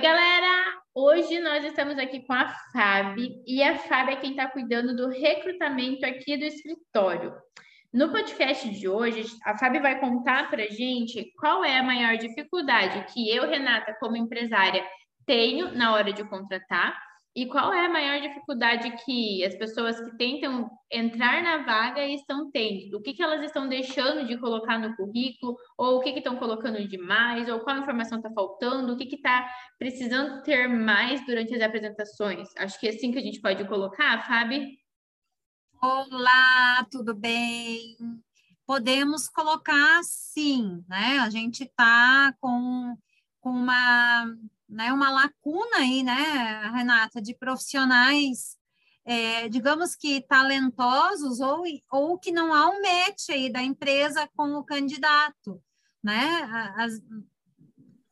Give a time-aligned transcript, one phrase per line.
[0.00, 0.80] galera!
[0.94, 5.08] Hoje nós estamos aqui com a Fábio e a Fábio é quem está cuidando do
[5.10, 7.34] recrutamento aqui do escritório.
[7.92, 13.12] No podcast de hoje, a Fábio vai contar para gente qual é a maior dificuldade
[13.12, 14.82] que eu, Renata, como empresária,
[15.26, 16.98] tenho na hora de contratar
[17.34, 22.50] e qual é a maior dificuldade que as pessoas que tentam entrar na vaga estão
[22.50, 22.98] tendo?
[22.98, 25.56] O que, que elas estão deixando de colocar no currículo?
[25.78, 27.48] Ou o que, que estão colocando demais?
[27.48, 28.92] Ou qual informação está faltando?
[28.92, 32.48] O que está precisando ter mais durante as apresentações?
[32.58, 34.66] Acho que é assim que a gente pode colocar, Fábio.
[35.80, 37.96] Olá, tudo bem?
[38.66, 41.20] Podemos colocar sim, né?
[41.20, 42.96] A gente está com,
[43.40, 44.26] com uma
[44.70, 48.56] né, uma lacuna aí, né, Renata, de profissionais,
[49.04, 54.54] é, digamos que talentosos ou, ou que não há um match aí da empresa com
[54.54, 55.60] o candidato,
[56.02, 56.42] né?
[56.76, 57.00] As,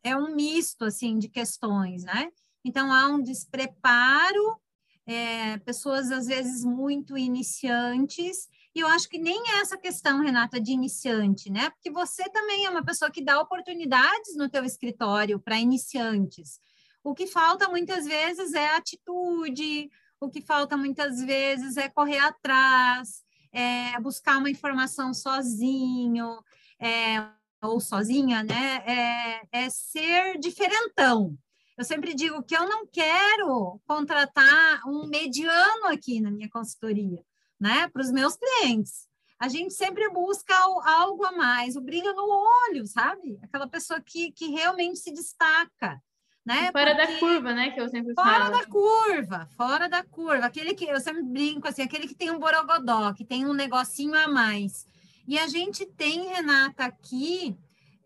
[0.02, 2.30] é um misto, assim, de questões, né?
[2.64, 4.60] Então, há um despreparo,
[5.06, 10.60] é, pessoas, às vezes, muito iniciantes, e eu acho que nem é essa questão, Renata,
[10.60, 11.70] de iniciante, né?
[11.70, 16.60] Porque você também é uma pessoa que dá oportunidades no teu escritório para iniciantes.
[17.02, 23.22] O que falta muitas vezes é atitude, o que falta muitas vezes é correr atrás,
[23.52, 26.38] é buscar uma informação sozinho,
[26.80, 27.26] é,
[27.62, 28.84] ou sozinha, né?
[28.86, 31.36] É, é ser diferentão.
[31.76, 37.24] Eu sempre digo que eu não quero contratar um mediano aqui na minha consultoria
[37.60, 39.08] né, para os meus clientes.
[39.38, 42.28] A gente sempre busca algo a mais, o brilho no
[42.68, 43.38] olho, sabe?
[43.42, 46.02] Aquela pessoa que, que realmente se destaca.
[46.44, 46.72] Né?
[46.72, 47.12] Fora Porque...
[47.12, 47.70] da curva, né?
[47.70, 48.44] Que eu sempre fora falo.
[48.46, 50.46] Fora da curva, fora da curva.
[50.46, 54.14] Aquele que eu sempre brinco assim, aquele que tem um borogodó, que tem um negocinho
[54.14, 54.88] a mais.
[55.26, 57.54] E a gente tem, Renata, aqui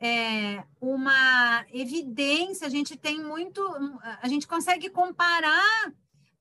[0.00, 3.62] é, uma evidência, a gente tem muito,
[4.20, 5.92] a gente consegue comparar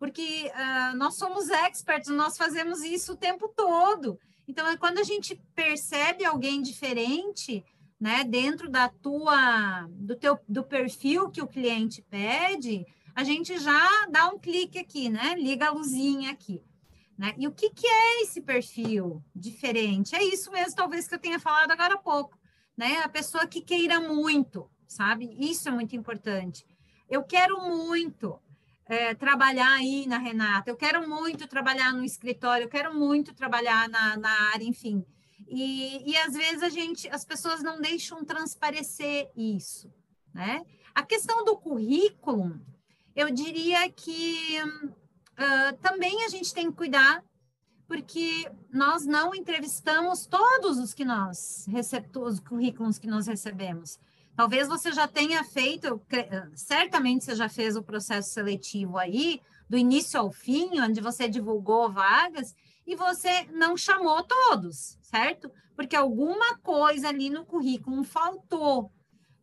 [0.01, 4.19] porque uh, nós somos experts, nós fazemos isso o tempo todo.
[4.47, 7.63] Então, é quando a gente percebe alguém diferente,
[7.99, 14.07] né, dentro da tua, do teu, do perfil que o cliente pede, a gente já
[14.09, 16.63] dá um clique aqui, né, liga a luzinha aqui.
[17.15, 17.35] Né?
[17.37, 20.15] E o que, que é esse perfil diferente?
[20.15, 22.39] É isso mesmo, talvez, que eu tenha falado agora há pouco,
[22.75, 23.03] né?
[23.03, 25.29] A pessoa que queira muito, sabe?
[25.39, 26.65] Isso é muito importante.
[27.07, 28.39] Eu quero muito,
[28.91, 33.87] é, trabalhar aí na Renata, eu quero muito trabalhar no escritório, eu quero muito trabalhar
[33.87, 35.05] na, na área, enfim.
[35.47, 39.89] E, e às vezes a gente, as pessoas não deixam transparecer isso,
[40.33, 40.65] né?
[40.93, 42.59] A questão do currículo,
[43.15, 47.23] eu diria que uh, também a gente tem que cuidar,
[47.87, 51.65] porque nós não entrevistamos todos os que nós
[52.17, 53.97] os currículos que nós recebemos.
[54.41, 56.01] Talvez você já tenha feito,
[56.55, 61.91] certamente você já fez o processo seletivo aí, do início ao fim, onde você divulgou
[61.91, 62.55] vagas,
[62.87, 65.51] e você não chamou todos, certo?
[65.75, 68.91] Porque alguma coisa ali no currículo faltou,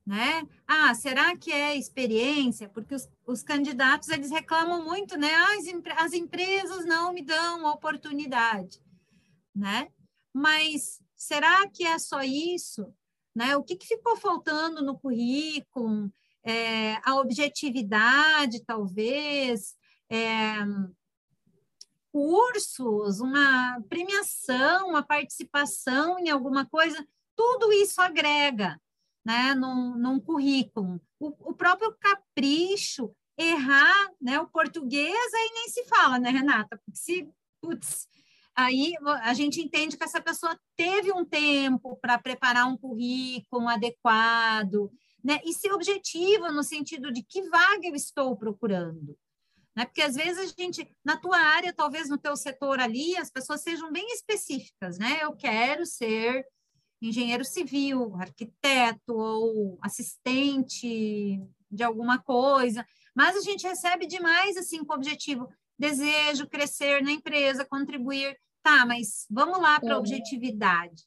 [0.05, 0.45] né?
[0.67, 2.69] Ah, será que é experiência?
[2.69, 5.33] Porque os, os candidatos, eles reclamam muito, né?
[5.33, 8.83] Ah, as, as empresas não me dão oportunidade,
[9.55, 9.93] né?
[10.35, 12.93] Mas será que é só isso?
[13.39, 13.57] Né?
[13.57, 16.13] O que, que ficou faltando no currículo?
[16.43, 19.77] É, a objetividade, talvez,
[20.11, 20.57] é,
[22.11, 27.07] cursos, uma premiação, uma participação em alguma coisa,
[27.37, 28.77] tudo isso agrega
[29.25, 31.01] né, num, num currículo.
[31.21, 36.77] O, o, próprio capricho, errar, né, o português aí nem se fala, né, Renata?
[36.85, 38.09] Porque se, putz,
[38.59, 44.91] aí a gente entende que essa pessoa teve um tempo para preparar um currículo adequado,
[45.23, 45.39] né?
[45.45, 49.17] E ser objetiva no sentido de que vaga eu estou procurando.
[49.77, 49.85] Né?
[49.85, 53.63] Porque às vezes a gente, na tua área, talvez no teu setor ali, as pessoas
[53.63, 55.21] sejam bem específicas, né?
[55.23, 56.45] Eu quero ser
[57.01, 61.41] engenheiro civil, arquiteto ou assistente
[61.71, 62.85] de alguma coisa,
[63.15, 68.85] mas a gente recebe demais assim com o objetivo desejo crescer na empresa, contribuir Tá,
[68.85, 71.05] mas vamos lá para a objetividade,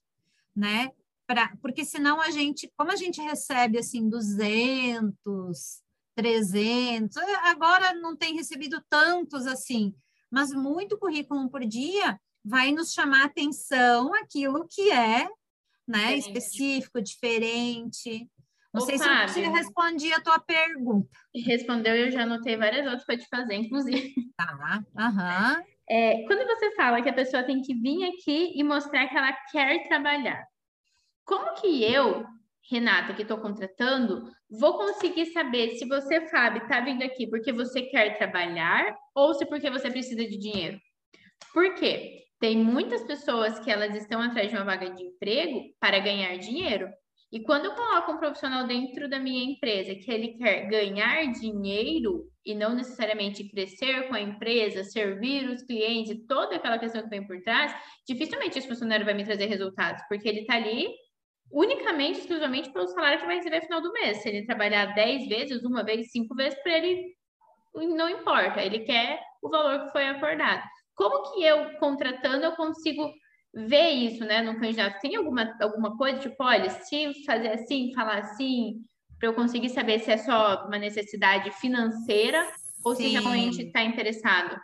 [0.55, 0.91] né?
[1.27, 5.81] Pra, porque senão a gente, como a gente recebe assim 200,
[6.15, 9.95] 300, agora não tem recebido tantos assim,
[10.29, 15.29] mas muito currículo por dia vai nos chamar atenção aquilo que é,
[15.87, 18.29] né, específico, diferente.
[18.73, 21.09] Não Ô, sei Fábio, se você respondi a tua pergunta.
[21.35, 24.13] Respondeu, eu já anotei várias outras para te fazer, inclusive.
[24.35, 25.63] Tá, aham.
[25.93, 29.33] É, quando você fala que a pessoa tem que vir aqui e mostrar que ela
[29.51, 30.41] quer trabalhar,
[31.25, 32.25] como que eu,
[32.71, 37.81] Renata, que estou contratando, vou conseguir saber se você, Fábio, está vindo aqui porque você
[37.81, 40.79] quer trabalhar ou se porque você precisa de dinheiro.
[41.53, 42.23] Por quê?
[42.39, 46.89] Tem muitas pessoas que elas estão atrás de uma vaga de emprego para ganhar dinheiro.
[47.31, 52.29] E quando eu coloco um profissional dentro da minha empresa que ele quer ganhar dinheiro
[52.45, 57.25] e não necessariamente crescer com a empresa, servir os clientes, toda aquela questão que vem
[57.25, 57.73] por trás,
[58.05, 60.89] dificilmente esse funcionário vai me trazer resultados, porque ele está ali
[61.49, 64.17] unicamente, exclusivamente pelo salário que vai receber no final do mês.
[64.17, 67.15] Se ele trabalhar 10 vezes, uma vez, cinco vezes, para ele
[67.73, 70.63] não importa, ele quer o valor que foi acordado.
[70.95, 73.11] Como que eu, contratando, eu consigo
[73.53, 74.99] ver isso, né, no candidato?
[74.99, 78.83] Tem alguma, alguma coisa, tipo, olha, se fazer assim, falar assim,
[79.19, 82.47] para eu conseguir saber se é só uma necessidade financeira
[82.83, 83.03] ou Sim.
[83.03, 84.59] se realmente está interessado?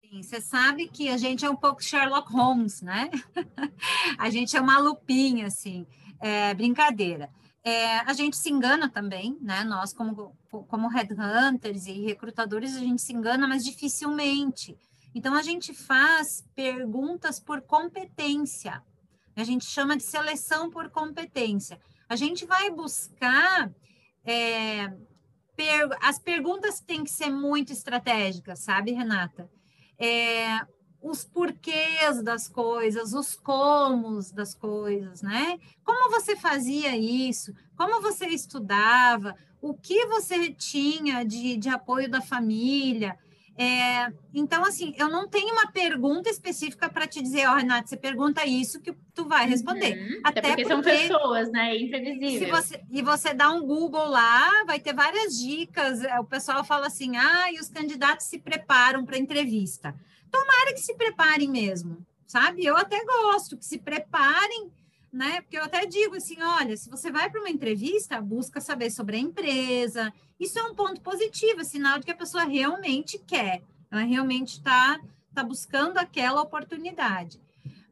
[0.00, 3.10] Sim, você sabe que a gente é um pouco Sherlock Holmes, né?
[4.18, 5.86] a gente é uma lupinha, assim
[6.20, 7.30] é, brincadeira.
[7.64, 9.64] É, a gente se engana também, né?
[9.64, 14.76] Nós, como, como headhunters e recrutadores, a gente se engana, mas dificilmente.
[15.14, 18.82] Então, a gente faz perguntas por competência.
[19.36, 21.80] A gente chama de seleção por competência.
[22.08, 23.72] A gente vai buscar.
[24.24, 24.92] É,
[25.56, 29.50] per, as perguntas têm que ser muito estratégicas, sabe, Renata?
[29.98, 30.60] É,
[31.02, 35.58] os porquês das coisas, os comos das coisas, né?
[35.84, 37.54] Como você fazia isso?
[37.76, 39.34] Como você estudava?
[39.62, 43.18] O que você tinha de, de apoio da família?
[43.58, 47.88] É, então, assim, eu não tenho uma pergunta específica para te dizer, ó, oh, Renata,
[47.88, 49.98] você pergunta isso que tu vai responder.
[49.98, 51.76] Uhum, até, porque, porque, são pessoas, né?
[51.76, 52.50] Imprevisíveis.
[52.50, 56.00] Você, e você dá um Google lá, vai ter várias dicas.
[56.18, 59.94] O pessoal fala assim, ah, e os candidatos se preparam para entrevista.
[60.30, 62.64] Tomara que se preparem mesmo, sabe?
[62.64, 64.70] Eu até gosto que se preparem,
[65.12, 65.40] né?
[65.40, 69.16] Porque eu até digo assim: olha, se você vai para uma entrevista, busca saber sobre
[69.16, 70.12] a empresa.
[70.40, 74.54] Isso é um ponto positivo, é sinal de que a pessoa realmente quer, ela realmente
[74.54, 74.98] está
[75.34, 77.40] tá buscando aquela oportunidade.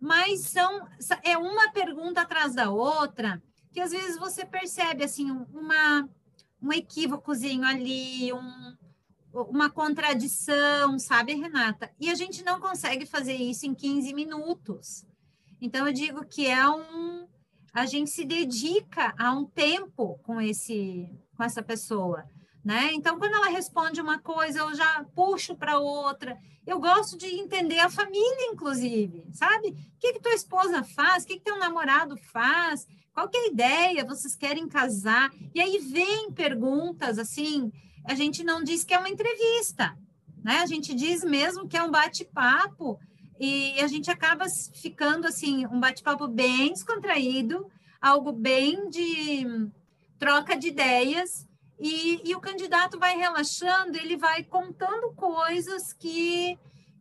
[0.01, 0.89] Mas são
[1.23, 3.43] é uma pergunta atrás da outra
[3.73, 6.09] que às vezes você percebe assim uma
[6.61, 8.77] um equívocozinho ali, um,
[9.33, 11.91] uma contradição, sabe, Renata?
[12.01, 15.05] E a gente não consegue fazer isso em 15 minutos.
[15.61, 17.27] Então, eu digo que é um.
[17.73, 22.29] A gente se dedica a um tempo com, esse, com essa pessoa.
[22.69, 22.91] Né?
[22.93, 26.37] Então, quando ela responde uma coisa, eu já puxo para outra.
[26.67, 29.69] Eu gosto de entender a família, inclusive, sabe?
[29.69, 31.25] O que, que tua esposa faz?
[31.25, 32.87] O que, que teu namorado faz?
[33.15, 34.05] Qual é a ideia?
[34.05, 35.33] Vocês querem casar?
[35.55, 37.73] E aí vem perguntas assim,
[38.05, 39.97] a gente não diz que é uma entrevista,
[40.45, 40.59] né?
[40.59, 43.01] A gente diz mesmo que é um bate-papo
[43.41, 44.45] e a gente acaba
[44.75, 47.67] ficando assim, um bate-papo bem descontraído,
[47.99, 49.71] algo bem de
[50.19, 51.48] troca de ideias
[51.79, 56.59] e, e, o candidato vai relaxando, ele vai contando coisas que,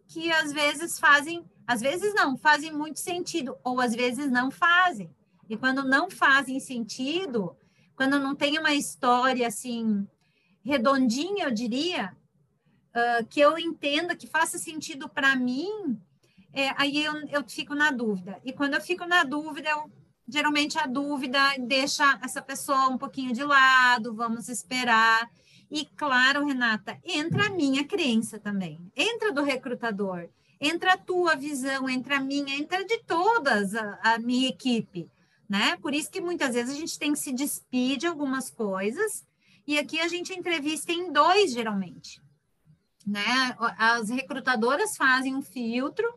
[0.08, 5.10] que às vezes fazem, às vezes não, fazem muito sentido, ou às vezes não fazem.
[5.50, 7.56] E quando não fazem sentido,
[7.96, 10.08] quando não tem uma história assim
[10.64, 12.16] redondinha, eu diria,
[12.94, 16.00] uh, que eu entenda, que faça sentido para mim,
[16.54, 18.40] é, aí eu, eu fico na dúvida.
[18.44, 19.92] E quando eu fico na dúvida, eu,
[20.28, 25.30] geralmente a dúvida deixa essa pessoa um pouquinho de lado, vamos esperar.
[25.70, 31.90] E claro, Renata, entra a minha crença também, entra do recrutador, entra a tua visão,
[31.90, 35.10] entra a minha, entra de todas a, a minha equipe,
[35.48, 35.78] né?
[35.78, 39.26] Por isso que muitas vezes a gente tem que se despedir de algumas coisas
[39.68, 42.22] e aqui a gente entrevista em dois, geralmente.
[43.06, 43.56] Né?
[43.78, 46.08] As recrutadoras fazem um filtro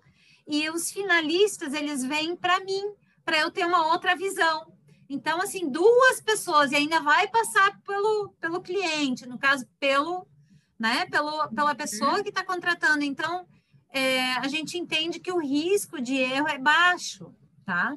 [0.46, 2.92] e os finalistas, eles vêm para mim,
[3.24, 4.72] para eu ter uma outra visão.
[5.08, 10.26] Então, assim, duas pessoas, e ainda vai passar pelo, pelo cliente, no caso, pelo,
[10.78, 12.22] né, pelo, pela pessoa uhum.
[12.22, 13.02] que está contratando.
[13.02, 13.44] Então,
[13.92, 17.34] é, a gente entende que o risco de erro é baixo,
[17.64, 17.96] tá?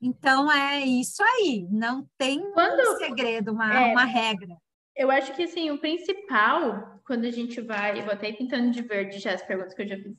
[0.00, 4.56] Então é isso aí, não tem quando, um segredo, uma, é, uma regra.
[4.96, 9.18] Eu acho que assim, o principal, quando a gente vai, vou até pintando de verde
[9.18, 10.12] já as perguntas que eu já fiz.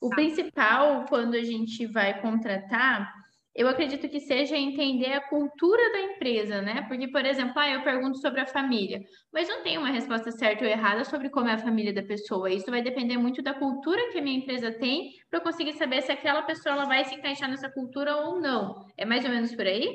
[0.00, 0.16] O tá.
[0.16, 3.14] principal, quando a gente vai contratar,
[3.60, 6.80] eu acredito que seja entender a cultura da empresa, né?
[6.88, 10.64] Porque, por exemplo, ah, eu pergunto sobre a família, mas não tem uma resposta certa
[10.64, 12.50] ou errada sobre como é a família da pessoa.
[12.50, 16.00] Isso vai depender muito da cultura que a minha empresa tem para eu conseguir saber
[16.00, 18.86] se aquela pessoa ela vai se encaixar nessa cultura ou não.
[18.96, 19.94] É mais ou menos por aí?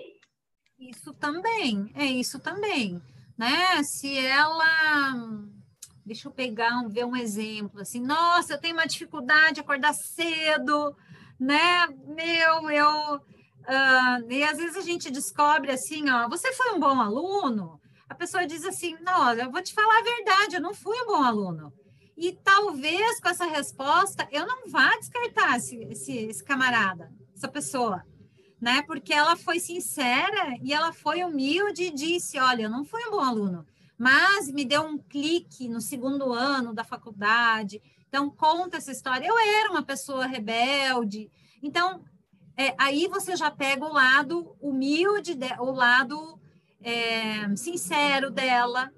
[0.77, 3.01] Isso também, é isso também,
[3.35, 3.81] né?
[3.81, 5.09] Se ela
[6.05, 9.93] deixa eu pegar um, ver um exemplo assim, nossa, eu tenho uma dificuldade de acordar
[9.93, 10.95] cedo,
[11.39, 11.87] né?
[12.05, 13.21] Meu, eu
[13.65, 17.81] Uh, e às vezes a gente descobre assim, ó, você foi um bom aluno?
[18.07, 21.07] A pessoa diz assim, não, eu vou te falar a verdade, eu não fui um
[21.07, 21.73] bom aluno.
[22.15, 28.03] E talvez com essa resposta eu não vá descartar esse, esse, esse camarada, essa pessoa,
[28.61, 28.83] né?
[28.83, 33.11] Porque ela foi sincera e ela foi humilde e disse, olha, eu não fui um
[33.11, 33.65] bom aluno,
[33.97, 37.81] mas me deu um clique no segundo ano da faculdade.
[38.07, 39.27] Então conta essa história.
[39.27, 41.29] Eu era uma pessoa rebelde.
[41.61, 42.01] Então
[42.57, 46.39] é, aí você já pega o lado humilde, de, o lado
[46.81, 48.91] é, sincero dela,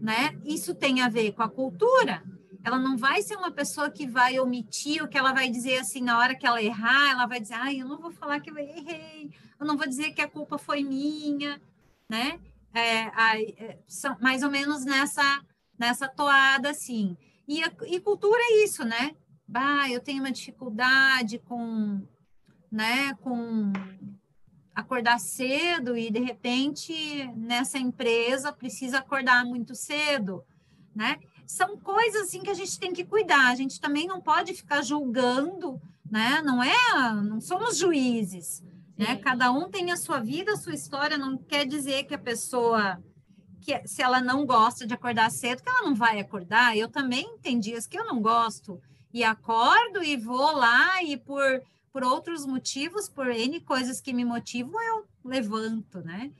[0.00, 0.38] né?
[0.44, 2.22] Isso tem a ver com a cultura.
[2.64, 6.00] Ela não vai ser uma pessoa que vai omitir o que ela vai dizer assim
[6.00, 8.58] na hora que ela errar, ela vai dizer, ai, eu não vou falar que eu
[8.58, 9.30] errei,
[9.60, 11.60] eu não vou dizer que a culpa foi minha,
[12.08, 12.40] né?
[12.72, 13.02] É,
[13.62, 15.42] é, são mais ou menos nessa
[15.78, 17.16] nessa toada assim.
[17.46, 19.14] E, a, e cultura é isso, né?
[19.46, 22.02] Bah, eu tenho uma dificuldade com
[22.74, 23.72] né, com
[24.74, 30.44] acordar cedo e de repente nessa empresa precisa acordar muito cedo,
[30.92, 31.20] né?
[31.46, 33.52] São coisas assim que a gente tem que cuidar.
[33.52, 36.42] A gente também não pode ficar julgando, né?
[36.44, 36.74] Não é,
[37.22, 38.64] não somos juízes,
[38.98, 39.14] né?
[39.16, 41.16] Cada um tem a sua vida, a sua história.
[41.16, 43.00] Não quer dizer que a pessoa
[43.60, 46.76] que se ela não gosta de acordar cedo, que ela não vai acordar.
[46.76, 51.62] Eu também tem dias que eu não gosto e acordo e vou lá e por
[51.94, 56.32] por outros motivos, por N coisas que me motivam, eu levanto, né?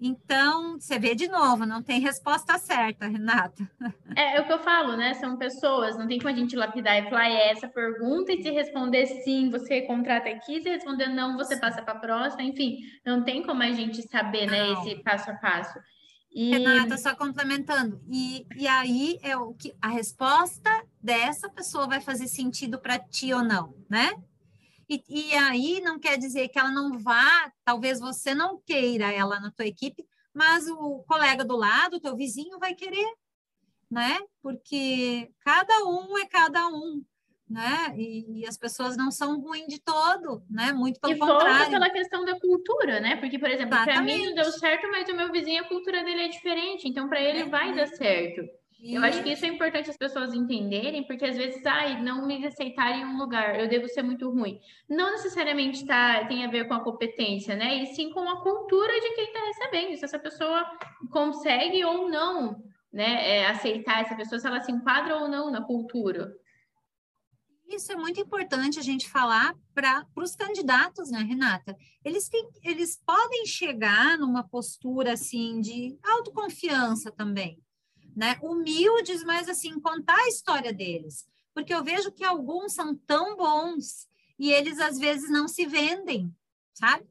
[0.00, 3.68] Então, você vê de novo, não tem resposta certa, Renata.
[4.14, 5.14] É, é o que eu falo, né?
[5.14, 8.50] São pessoas, não tem como a gente lapidar e falar é essa pergunta e se
[8.50, 13.24] responder sim, você contrata aqui, se responder não, você passa para a próxima, enfim, não
[13.24, 14.80] tem como a gente saber, né, não.
[14.80, 15.76] esse passo a passo.
[16.32, 16.50] E...
[16.50, 20.70] Renata, só complementando, e, e aí é o que a resposta
[21.02, 24.12] dessa pessoa vai fazer sentido para ti ou não, né?
[24.88, 29.40] E, e aí não quer dizer que ela não vá, talvez você não queira ela
[29.40, 33.08] na tua equipe, mas o colega do lado, o teu vizinho vai querer,
[33.90, 34.18] né?
[34.42, 37.04] Porque cada um é cada um,
[37.48, 37.94] né?
[37.96, 40.72] E, e as pessoas não são ruins de todo, né?
[40.72, 41.68] Muito pelo e contrário.
[41.68, 43.16] E pela questão da cultura, né?
[43.16, 46.22] Porque, por exemplo, para mim não deu certo, mas o meu vizinho, a cultura dele
[46.22, 47.48] é diferente, então para ele é.
[47.48, 48.42] vai dar certo.
[48.86, 52.46] Eu acho que isso é importante as pessoas entenderem, porque às vezes, ai, não me
[52.46, 54.60] aceitarem em um lugar, eu devo ser muito ruim.
[54.86, 57.82] Não necessariamente tá, tem a ver com a competência, né?
[57.82, 59.96] E sim com a cultura de quem está recebendo.
[59.96, 60.66] Se essa pessoa
[61.10, 62.62] consegue ou não,
[62.92, 66.36] né, é, aceitar essa pessoa, se ela se enquadra ou não na cultura.
[67.66, 71.74] Isso é muito importante a gente falar para os candidatos, né, Renata?
[72.04, 77.63] Eles, têm, eles podem chegar numa postura assim de autoconfiança também
[78.14, 78.38] né?
[78.42, 81.26] Humildes, mas assim, contar a história deles.
[81.52, 86.34] Porque eu vejo que alguns são tão bons e eles às vezes não se vendem,
[86.72, 87.06] sabe?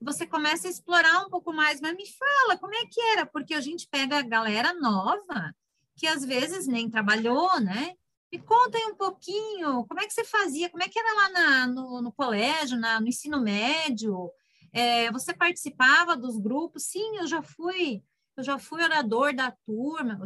[0.00, 3.54] Você começa a explorar um pouco mais, mas me fala como é que era, porque
[3.54, 5.54] a gente pega a galera nova
[5.96, 7.94] que às vezes nem trabalhou, né?
[8.30, 11.28] Me conta aí um pouquinho, como é que você fazia, como é que era lá
[11.30, 14.30] na, no, no colégio, na, no ensino médio?
[14.72, 16.84] É, você participava dos grupos?
[16.84, 18.02] Sim, eu já fui
[18.36, 20.18] eu já fui orador da turma.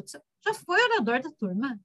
[0.45, 1.81] Já foi orador da turma?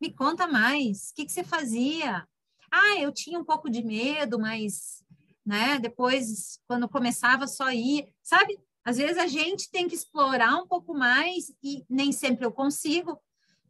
[0.00, 1.10] Me conta mais.
[1.10, 2.26] O que, que você fazia?
[2.70, 5.04] Ah, eu tinha um pouco de medo, mas
[5.44, 8.12] né, depois, quando começava, só ir.
[8.22, 8.58] Sabe?
[8.84, 13.20] Às vezes a gente tem que explorar um pouco mais e nem sempre eu consigo.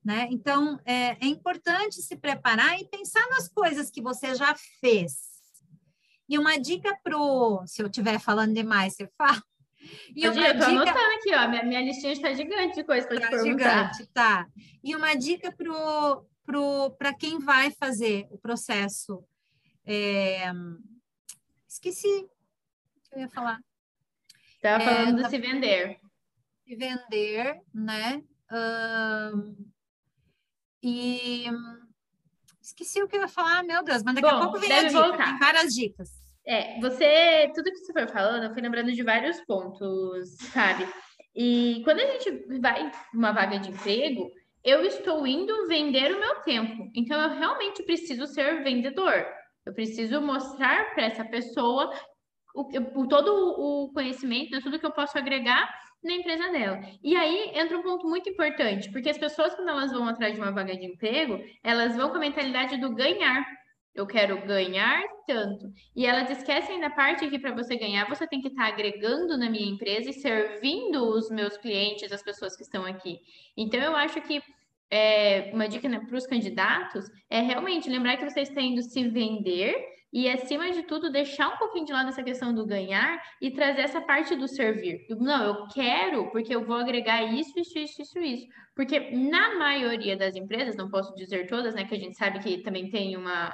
[0.05, 0.29] Né?
[0.31, 5.39] Então, é, é importante se preparar e pensar nas coisas que você já fez.
[6.29, 9.43] E uma dica pro, se eu estiver falando demais, você fala.
[10.15, 10.59] E eu dica...
[10.59, 11.49] tô anotando aqui, ó.
[11.49, 13.93] Minha, minha listinha está gigante de coisas para tá te perguntar.
[13.95, 14.47] Gigante, tá.
[14.83, 19.25] E uma dica pro, pro, para quem vai fazer o processo.
[19.87, 20.51] É...
[21.69, 22.29] Esqueci o
[23.09, 23.61] que eu ia falar.
[24.57, 26.01] Estava falando é, do se vender.
[26.67, 28.23] Se vender, né?
[28.51, 29.71] Um,
[30.83, 31.47] e
[32.61, 34.83] esqueci o que eu ia falar, meu Deus, mas daqui Bom, a pouco vem a
[34.85, 35.01] dica.
[35.01, 35.25] Voltar.
[35.25, 36.11] Tem várias dicas.
[36.49, 40.89] É, você, tudo que você foi falando, eu fui lembrando de vários pontos, sabe?
[41.37, 44.33] E quando a gente vai uma vaga de emprego,
[44.65, 46.91] eu estou indo vender o meu tempo.
[46.95, 49.27] Então, eu realmente preciso ser vendedor.
[49.67, 51.93] Eu preciso mostrar para essa pessoa
[52.55, 52.63] o,
[53.03, 55.71] o, todo o conhecimento, né, tudo que eu posso agregar
[56.03, 56.81] na empresa dela.
[57.03, 60.41] E aí entra um ponto muito importante, porque as pessoas, quando elas vão atrás de
[60.41, 63.45] uma vaga de emprego, elas vão com a mentalidade do ganhar
[63.95, 65.73] eu quero ganhar tanto.
[65.95, 69.37] E elas esquecem da parte que para você ganhar, você tem que estar tá agregando
[69.37, 73.19] na minha empresa e servindo os meus clientes, as pessoas que estão aqui.
[73.57, 74.43] Então, eu acho que
[74.91, 79.09] é, uma dica né, para os candidatos é realmente lembrar que vocês têm indo se
[79.09, 79.75] vender,
[80.11, 83.83] e, acima de tudo, deixar um pouquinho de lado essa questão do ganhar e trazer
[83.83, 85.07] essa parte do servir.
[85.11, 88.47] Não, eu quero porque eu vou agregar isso, isso, isso, isso, isso.
[88.75, 91.85] Porque na maioria das empresas, não posso dizer todas, né?
[91.85, 93.53] Que a gente sabe que também tem uma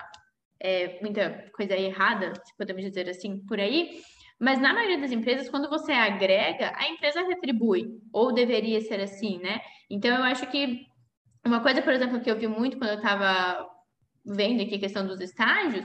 [0.65, 4.01] é, muita coisa errada, se podemos dizer assim, por aí.
[4.41, 9.39] Mas na maioria das empresas, quando você agrega, a empresa retribui, ou deveria ser assim,
[9.39, 9.61] né?
[9.91, 10.87] Então, eu acho que
[11.45, 13.69] uma coisa, por exemplo, que eu vi muito quando eu estava
[14.25, 15.85] vendo aqui a questão dos estágios,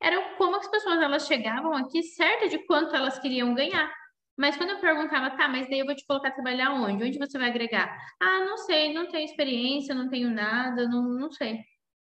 [0.00, 3.92] era como as pessoas elas chegavam aqui certa de quanto elas queriam ganhar.
[4.38, 7.04] Mas quando eu perguntava, tá, mas daí eu vou te colocar a trabalhar onde?
[7.04, 7.94] Onde você vai agregar?
[8.20, 11.58] Ah, não sei, não tenho experiência, não tenho nada, não, não sei.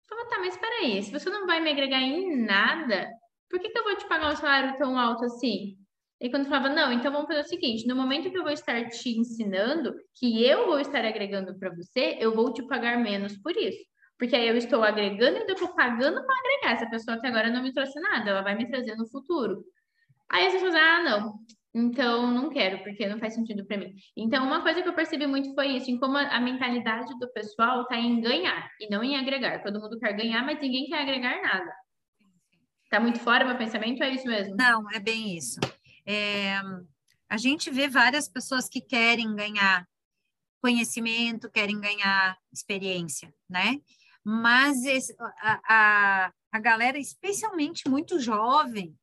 [0.09, 3.09] Falava, tá, mas espera aí, se você não vai me agregar em nada,
[3.51, 5.77] por que, que eu vou te pagar um salário tão alto assim?
[6.21, 8.89] E quando falava, não, então vamos fazer o seguinte: no momento que eu vou estar
[8.89, 13.55] te ensinando, que eu vou estar agregando para você, eu vou te pagar menos por
[13.57, 13.85] isso.
[14.19, 16.73] Porque aí eu estou agregando e ainda estou pagando para agregar.
[16.73, 19.63] Essa pessoa até agora não me trouxe nada, ela vai me trazer no futuro.
[20.31, 21.35] Aí as pessoas, ah, não,
[21.79, 23.95] então não quero, porque não faz sentido para mim.
[24.17, 27.83] Então, uma coisa que eu percebi muito foi isso, em como a mentalidade do pessoal
[27.83, 29.63] está em ganhar e não em agregar.
[29.63, 31.71] Todo mundo quer ganhar, mas ninguém quer agregar nada.
[32.85, 34.57] Está muito fora meu pensamento, é isso mesmo?
[34.57, 35.61] Não, é bem isso.
[36.07, 36.55] É,
[37.29, 39.87] a gente vê várias pessoas que querem ganhar
[40.63, 43.79] conhecimento, querem ganhar experiência, né?
[44.25, 48.97] Mas esse, a, a, a, galera, especialmente muito jovem,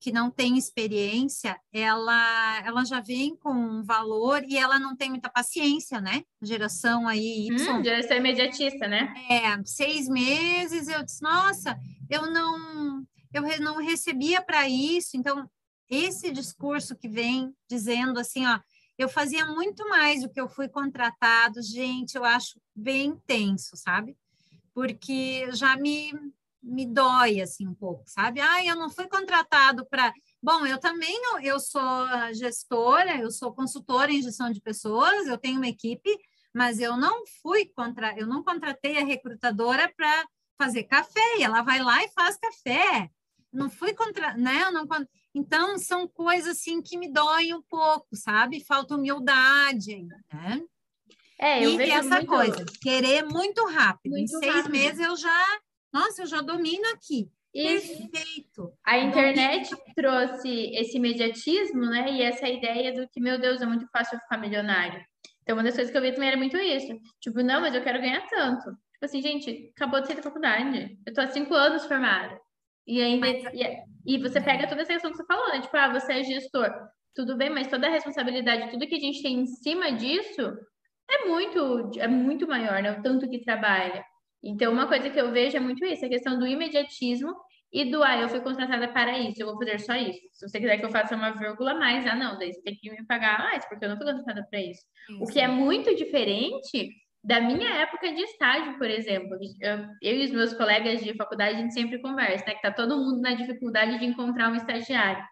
[0.00, 5.10] que não tem experiência, ela, ela já vem com um valor e ela não tem
[5.10, 6.22] muita paciência, né?
[6.42, 7.78] Geração aí Y.
[7.78, 9.12] Hum, geração imediatista, né?
[9.30, 15.16] É, seis meses eu disse, nossa, eu não eu não recebia para isso.
[15.16, 15.48] Então,
[15.90, 18.58] esse discurso que vem dizendo assim, ó,
[18.98, 24.16] eu fazia muito mais do que eu fui contratado, gente, eu acho bem tenso, sabe?
[24.72, 26.12] Porque já me,
[26.66, 28.40] me dói assim um pouco, sabe?
[28.40, 30.12] Ah, eu não fui contratado para.
[30.42, 35.58] Bom, eu também eu sou gestora, eu sou consultora em gestão de pessoas, eu tenho
[35.58, 36.10] uma equipe,
[36.54, 40.26] mas eu não fui contra, eu não contratei a recrutadora para
[40.58, 43.10] fazer café, e ela vai lá e faz café
[43.56, 44.70] não fui contra, né?
[44.70, 44.86] Não,
[45.34, 48.64] então são coisas assim que me doem um pouco, sabe?
[48.64, 50.62] Falta humildade, né?
[51.38, 52.26] É, eu e vejo essa muito...
[52.26, 54.12] coisa, querer muito rápido.
[54.12, 54.72] Muito em seis rápido.
[54.72, 55.58] meses eu já,
[55.92, 57.30] nossa, eu já domino aqui.
[57.54, 58.08] Isso.
[58.10, 58.72] Perfeito.
[58.84, 59.94] A internet domino.
[59.94, 62.12] trouxe esse imediatismo, né?
[62.12, 65.02] E essa ideia do que, meu Deus, é muito fácil ficar milionário.
[65.42, 66.92] Então, uma das coisas que eu vi também era muito isso.
[67.20, 68.64] Tipo, não, mas eu quero ganhar tanto.
[68.64, 70.98] Tipo assim, gente, acabou de sair da faculdade.
[71.06, 72.38] Eu tô há cinco anos formada.
[72.86, 75.60] E ainda e, é, e, você pega toda essa questão que você falou, né?
[75.60, 76.70] Tipo, ah, você é gestor.
[77.14, 80.56] Tudo bem, mas toda a responsabilidade, tudo que a gente tem em cima disso
[81.10, 82.92] é muito, é muito maior, né?
[82.92, 84.04] O tanto que trabalha.
[84.46, 87.34] Então, uma coisa que eu vejo é muito isso, a questão do imediatismo
[87.72, 90.20] e do, ah, eu fui contratada para isso, eu vou fazer só isso.
[90.32, 92.90] Se você quiser que eu faça uma vírgula mais, ah, não, daí você tem que
[92.90, 94.82] me pagar mais, porque eu não fui contratada para isso.
[95.10, 95.22] isso.
[95.22, 96.90] O que é muito diferente
[97.24, 99.36] da minha época de estágio, por exemplo.
[99.60, 102.54] Eu, eu, e os meus colegas de faculdade, a gente sempre conversa, né?
[102.54, 105.24] Que tá todo mundo na dificuldade de encontrar um estagiário.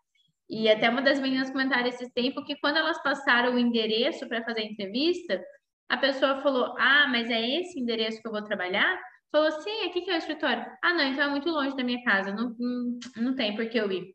[0.51, 4.43] E até uma das meninas comentaram esse tempo que quando elas passaram o endereço para
[4.45, 5.41] fazer a entrevista,
[5.89, 8.99] a pessoa falou: Ah, mas é esse endereço que eu vou trabalhar?
[9.31, 10.65] Falou: Sim, aqui que é o escritório.
[10.83, 13.79] Ah, não, então é muito longe da minha casa, não, não, não tem por que
[13.79, 14.15] eu ir.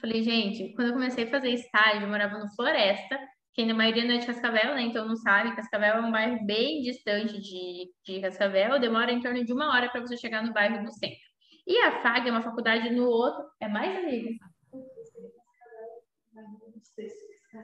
[0.00, 3.18] Falei, gente, quando eu comecei a fazer estágio, eu morava no Floresta,
[3.54, 4.82] que na maioria não é de Cascavel, né?
[4.82, 9.42] Então não sabe, Cascavel é um bairro bem distante de, de Cascavel, demora em torno
[9.42, 11.26] de uma hora para você chegar no bairro do centro.
[11.66, 14.28] E a FAG é uma faculdade no outro, é mais amiga.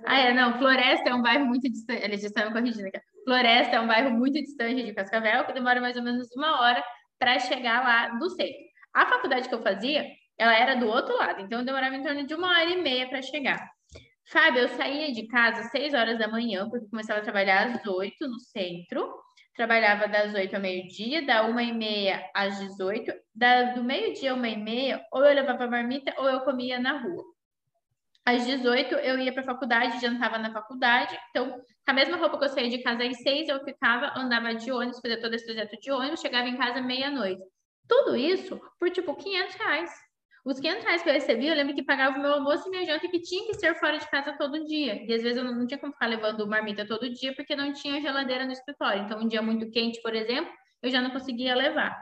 [0.06, 2.98] Ah, é, não, Floresta é um bairro muito distante, eles estão corrigindo aqui.
[3.24, 6.82] Floresta é um bairro muito distante de Cascavel, que demora mais ou menos uma hora
[7.18, 8.60] para chegar lá do centro.
[8.94, 10.04] A faculdade que eu fazia,
[10.36, 13.22] ela era do outro lado, então demorava em torno de uma hora e meia para
[13.22, 13.58] chegar.
[14.26, 17.86] Fábio, eu saía de casa às 6 horas da manhã, porque começava a trabalhar às
[17.86, 19.12] 8 no centro.
[19.54, 23.12] Trabalhava das 8 ao meio-dia, da 1 e meia às 18.
[23.34, 26.98] Da, do meio-dia a 1 e meia, ou eu levava marmita ou eu comia na
[26.98, 27.22] rua.
[28.24, 31.18] Às 18 eu ia para a faculdade, jantava na faculdade.
[31.30, 34.54] Então, com a mesma roupa que eu saía de casa às 6, eu ficava, andava
[34.54, 37.42] de ônibus, fazia todo esse trajeto de ônibus, chegava em casa meia-noite.
[37.88, 39.90] Tudo isso por tipo 500 reais.
[40.44, 42.84] Os 500 reais que eu recebi, eu lembro que pagava o meu almoço e minha
[42.84, 45.04] janta que tinha que ser fora de casa todo dia.
[45.04, 48.00] E às vezes eu não tinha como ficar levando marmita todo dia porque não tinha
[48.00, 49.04] geladeira no escritório.
[49.04, 51.96] Então, um dia muito quente, por exemplo, eu já não conseguia levar.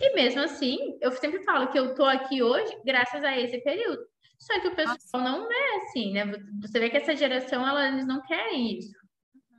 [0.00, 4.06] E mesmo assim, eu sempre falo que eu tô aqui hoje graças a esse período.
[4.38, 5.18] Só que o pessoal Nossa.
[5.18, 6.24] não é assim, né?
[6.62, 8.99] Você vê que essa geração, ela, eles não querem isso.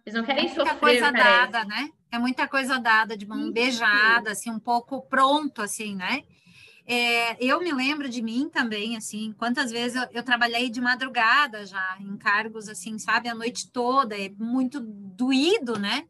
[0.05, 1.51] Eles não querem é muita sofrer, coisa parece.
[1.51, 1.89] dada, né?
[2.11, 6.23] É muita coisa dada, de mão beijada, assim, um pouco pronto, assim, né?
[6.85, 11.65] É, eu me lembro de mim também, assim, quantas vezes eu, eu, trabalhei de madrugada
[11.65, 16.07] já, em cargos, assim, sabe, a noite toda, é muito doído, né?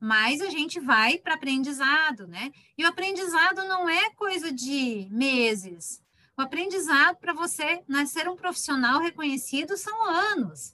[0.00, 2.50] Mas a gente vai para aprendizado, né?
[2.76, 6.02] E o aprendizado não é coisa de meses.
[6.36, 10.73] O aprendizado para você nascer um profissional reconhecido são anos.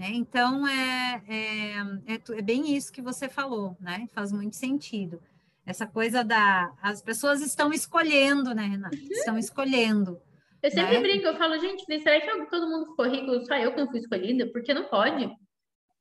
[0.00, 0.12] Né?
[0.14, 4.08] Então, é, é, é, é bem isso que você falou, né?
[4.14, 5.20] Faz muito sentido.
[5.66, 6.72] Essa coisa da.
[6.80, 8.96] As pessoas estão escolhendo, né, Renata?
[8.96, 9.08] Uhum.
[9.10, 10.18] Estão escolhendo.
[10.62, 11.00] Eu sempre né?
[11.00, 13.44] brinco, eu falo, gente, será que todo mundo ficou rico?
[13.44, 14.50] Só eu que não fui escolhida?
[14.50, 15.30] Porque não pode.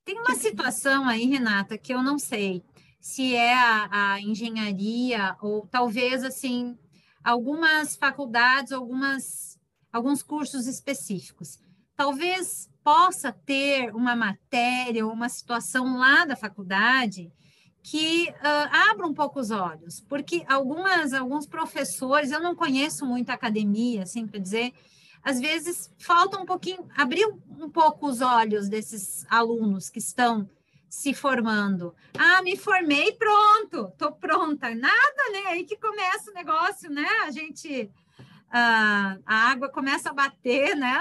[0.05, 2.63] Tem uma situação aí, Renata, que eu não sei
[3.01, 6.77] se é a, a engenharia ou talvez assim
[7.21, 9.59] algumas faculdades, algumas
[9.91, 11.59] alguns cursos específicos.
[11.97, 17.31] Talvez possa ter uma matéria ou uma situação lá da faculdade
[17.81, 23.29] que uh, abra um pouco os olhos, porque algumas, alguns professores, eu não conheço muito
[23.29, 24.73] a academia, assim, para dizer,
[25.23, 30.49] às vezes falta um pouquinho, abrir um pouco os olhos desses alunos que estão
[30.89, 31.93] se formando.
[32.17, 34.73] Ah, me formei, pronto, tô pronta.
[34.73, 35.43] Nada, né?
[35.47, 37.07] Aí que começa o negócio, né?
[37.25, 37.91] A gente,
[38.47, 40.99] uh, a água começa a bater, né?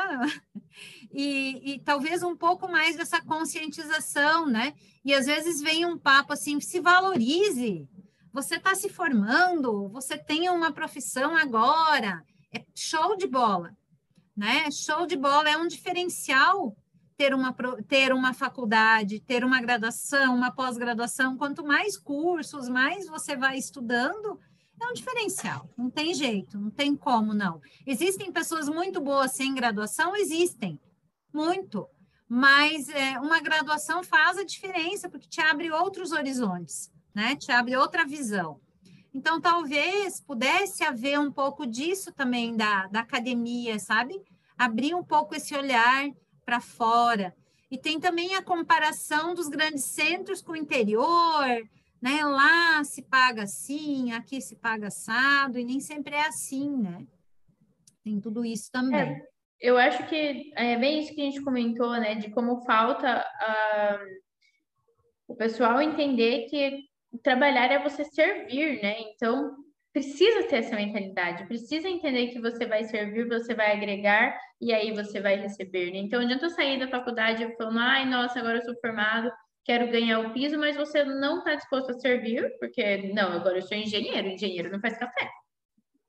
[1.12, 4.74] E, e, talvez um pouco mais dessa conscientização, né?
[5.04, 7.88] E às vezes vem um papo assim, se valorize.
[8.32, 12.22] Você está se formando, você tem uma profissão agora,
[12.54, 13.74] é show de bola,
[14.36, 14.70] né?
[14.70, 16.76] Show de bola é um diferencial
[17.16, 17.52] ter uma,
[17.88, 21.36] ter uma faculdade, ter uma graduação, uma pós-graduação.
[21.36, 24.38] Quanto mais cursos, mais você vai estudando,
[24.80, 25.68] é um diferencial.
[25.76, 27.60] Não tem jeito, não tem como não.
[27.84, 30.78] Existem pessoas muito boas sem graduação, existem
[31.32, 31.88] muito.
[32.28, 37.34] Mas é, uma graduação faz a diferença, porque te abre outros horizontes, né?
[37.36, 38.60] Te abre outra visão.
[39.14, 44.14] Então, talvez pudesse haver um pouco disso também da, da academia, sabe?
[44.56, 46.10] Abrir um pouco esse olhar
[46.44, 47.34] para fora.
[47.70, 51.46] E tem também a comparação dos grandes centros com o interior,
[52.00, 52.24] né?
[52.24, 57.06] Lá se paga assim, aqui se paga assado, e nem sempre é assim, né?
[58.04, 59.00] Tem tudo isso também.
[59.00, 59.28] É,
[59.60, 62.14] eu acho que é bem isso que a gente comentou, né?
[62.14, 64.04] De como falta uh,
[65.26, 66.84] o pessoal entender que
[67.22, 69.00] trabalhar é você servir, né?
[69.00, 69.56] Então,
[69.92, 74.92] precisa ter essa mentalidade, precisa entender que você vai servir, você vai agregar e aí
[74.92, 75.98] você vai receber, né?
[75.98, 79.30] Então, adianta eu sair da faculdade falando, ai, nossa, agora eu sou formado,
[79.64, 83.62] quero ganhar o piso, mas você não está disposto a servir, porque, não, agora eu
[83.62, 85.28] sou engenheiro, engenheiro não faz café.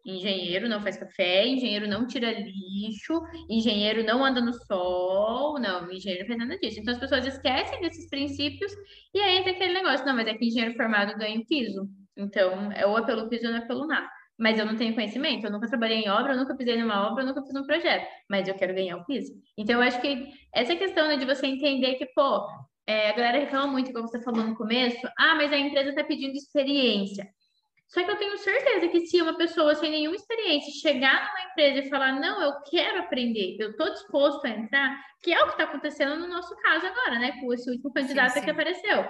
[0.05, 6.23] Engenheiro não faz café, engenheiro não tira lixo, engenheiro não anda no sol, não, engenheiro
[6.23, 6.79] não faz nada disso.
[6.79, 8.71] Então as pessoas esquecem desses princípios
[9.13, 11.89] e aí entra aquele negócio, não, mas é que engenheiro formado ganha o piso.
[12.15, 14.09] Então, é ou é pelo piso ou não é pelo nada.
[14.37, 17.23] Mas eu não tenho conhecimento, eu nunca trabalhei em obra, eu nunca pisei numa obra,
[17.23, 19.33] eu nunca fiz um projeto, mas eu quero ganhar o piso.
[19.57, 22.47] Então, eu acho que essa questão né, de você entender que, pô,
[22.87, 26.03] é, a galera reclama muito, como você falou no começo, ah, mas a empresa está
[26.05, 27.27] pedindo experiência.
[27.89, 31.79] Só que eu tenho certeza que se uma pessoa sem nenhuma experiência chegar numa empresa
[31.79, 35.53] e falar, não, eu quero aprender, eu estou disposto a entrar, que é o que
[35.53, 37.39] está acontecendo no nosso caso agora, né?
[37.41, 38.45] Com esse último candidato sim, sim.
[38.45, 39.05] que apareceu.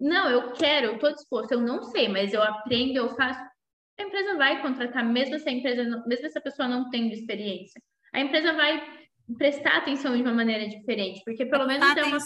[0.00, 3.40] Não, eu quero, eu estou disposto, eu não sei, mas eu aprendo, eu faço.
[3.98, 7.80] A empresa vai contratar, mesmo se a empresa, mesmo essa pessoa não tendo experiência.
[8.12, 8.82] A empresa vai
[9.36, 12.18] prestar atenção de uma maneira diferente, porque pelo menos é uma,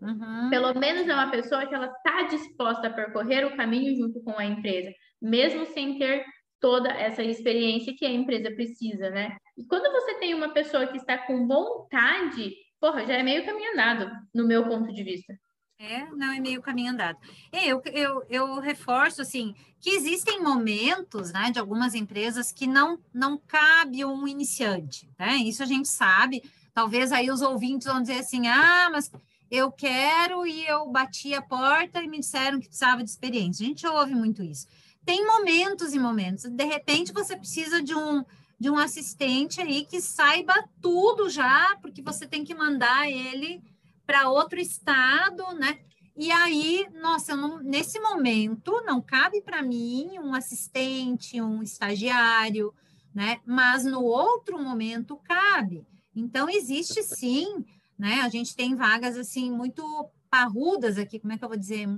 [0.00, 0.50] uhum.
[0.50, 4.38] pelo menos é uma pessoa que ela está disposta a percorrer o caminho junto com
[4.38, 4.90] a empresa
[5.24, 6.22] mesmo sem ter
[6.60, 9.36] toda essa experiência que a empresa precisa, né?
[9.56, 13.72] E quando você tem uma pessoa que está com vontade, porra, já é meio caminho
[13.72, 15.34] andado, no meu ponto de vista.
[15.78, 17.18] É, não é meio caminho andado.
[17.50, 22.98] É, eu, eu, eu reforço, assim, que existem momentos, né, de algumas empresas que não,
[23.12, 25.36] não cabe um iniciante, né?
[25.36, 26.42] Isso a gente sabe.
[26.72, 29.10] Talvez aí os ouvintes vão dizer assim, ah, mas
[29.50, 33.64] eu quero e eu bati a porta e me disseram que precisava de experiência.
[33.64, 34.66] A gente ouve muito isso
[35.04, 36.44] tem momentos e momentos.
[36.44, 38.24] De repente, você precisa de um,
[38.58, 43.62] de um assistente aí que saiba tudo já, porque você tem que mandar ele
[44.06, 45.78] para outro estado, né?
[46.16, 52.72] E aí, nossa, não, nesse momento não cabe para mim um assistente, um estagiário,
[53.12, 53.40] né?
[53.44, 55.84] Mas no outro momento cabe.
[56.14, 57.64] Então existe sim,
[57.98, 58.20] né?
[58.22, 59.82] A gente tem vagas assim muito
[60.30, 61.88] parrudas aqui, como é que eu vou dizer,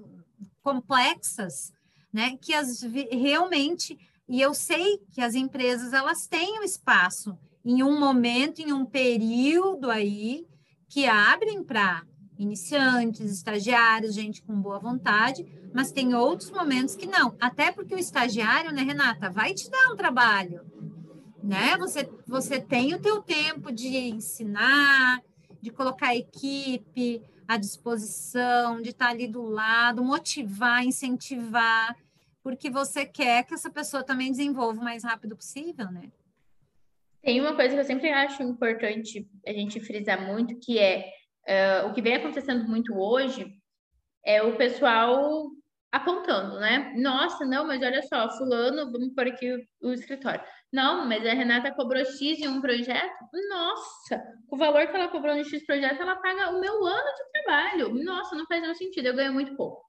[0.62, 1.72] complexas,
[2.16, 2.38] né?
[2.40, 2.80] Que as,
[3.12, 8.72] realmente, e eu sei que as empresas elas têm um espaço em um momento, em
[8.72, 10.46] um período aí
[10.88, 12.02] que abrem para
[12.38, 17.36] iniciantes, estagiários, gente com boa vontade, mas tem outros momentos que não.
[17.38, 20.62] Até porque o estagiário, né, Renata, vai te dar um trabalho.
[21.42, 21.76] né?
[21.78, 25.20] Você, você tem o teu tempo de ensinar,
[25.60, 31.94] de colocar a equipe à disposição, de estar ali do lado, motivar, incentivar,
[32.46, 36.12] porque você quer que essa pessoa também desenvolva o mais rápido possível, né?
[37.20, 41.10] Tem uma coisa que eu sempre acho importante a gente frisar muito, que é
[41.48, 43.52] uh, o que vem acontecendo muito hoje
[44.24, 45.50] é o pessoal
[45.90, 46.94] apontando, né?
[46.96, 50.40] Nossa, não, mas olha só, fulano, vamos por aqui o, o escritório.
[50.72, 53.24] Não, mas a Renata cobrou X em um projeto.
[53.48, 57.42] Nossa, o valor que ela cobrou no X projeto, ela paga o meu ano de
[57.42, 58.04] trabalho.
[58.04, 59.85] Nossa, não faz nenhum sentido, eu ganho muito pouco.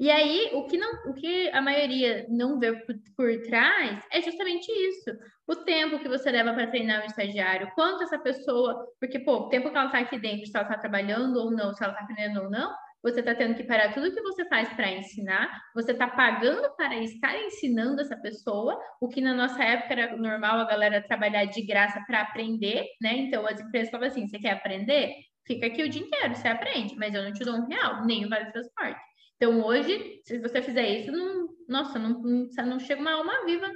[0.00, 4.22] E aí, o que, não, o que a maioria não vê por, por trás é
[4.22, 5.10] justamente isso.
[5.46, 8.82] O tempo que você leva para treinar um estagiário, quanto essa pessoa.
[8.98, 11.74] Porque, pô, o tempo que ela está aqui dentro, se ela está trabalhando ou não,
[11.74, 14.72] se ela está aprendendo ou não, você está tendo que parar tudo que você faz
[14.72, 19.92] para ensinar, você está pagando para estar ensinando essa pessoa, o que na nossa época
[19.92, 23.16] era normal a galera trabalhar de graça para aprender, né?
[23.16, 25.12] Então as empresas falavam assim: você quer aprender?
[25.46, 28.24] Fica aqui o dia inteiro, você aprende, mas eu não te dou um real, nem
[28.24, 29.09] o vale transporte.
[29.40, 33.72] Então hoje, se você fizer isso, não, nossa, não, não, não chega uma alma viva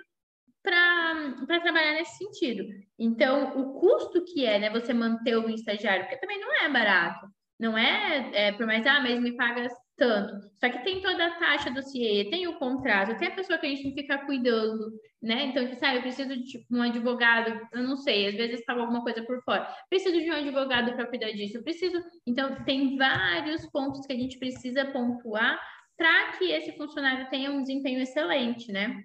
[0.63, 2.65] para trabalhar nesse sentido.
[2.99, 7.27] Então, o custo que é né, você manter o estagiário, porque também não é barato.
[7.59, 10.51] Não é, é por mais, ah, mas me paga tanto.
[10.59, 13.67] Só que tem toda a taxa do CIE, tem o contrato, tem a pessoa que
[13.67, 15.47] a gente fica cuidando, né?
[15.47, 18.81] Então, sabe, ah, eu preciso de tipo, um advogado, eu não sei, às vezes paga
[18.81, 19.67] alguma coisa por fora.
[19.89, 22.03] Preciso de um advogado para cuidar disso, eu preciso.
[22.27, 25.61] Então, tem vários pontos que a gente precisa pontuar
[25.97, 29.05] para que esse funcionário tenha um desempenho excelente, né?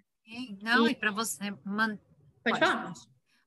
[0.61, 1.97] Não, e, e para você man...
[2.43, 2.93] Pode, Pode falar.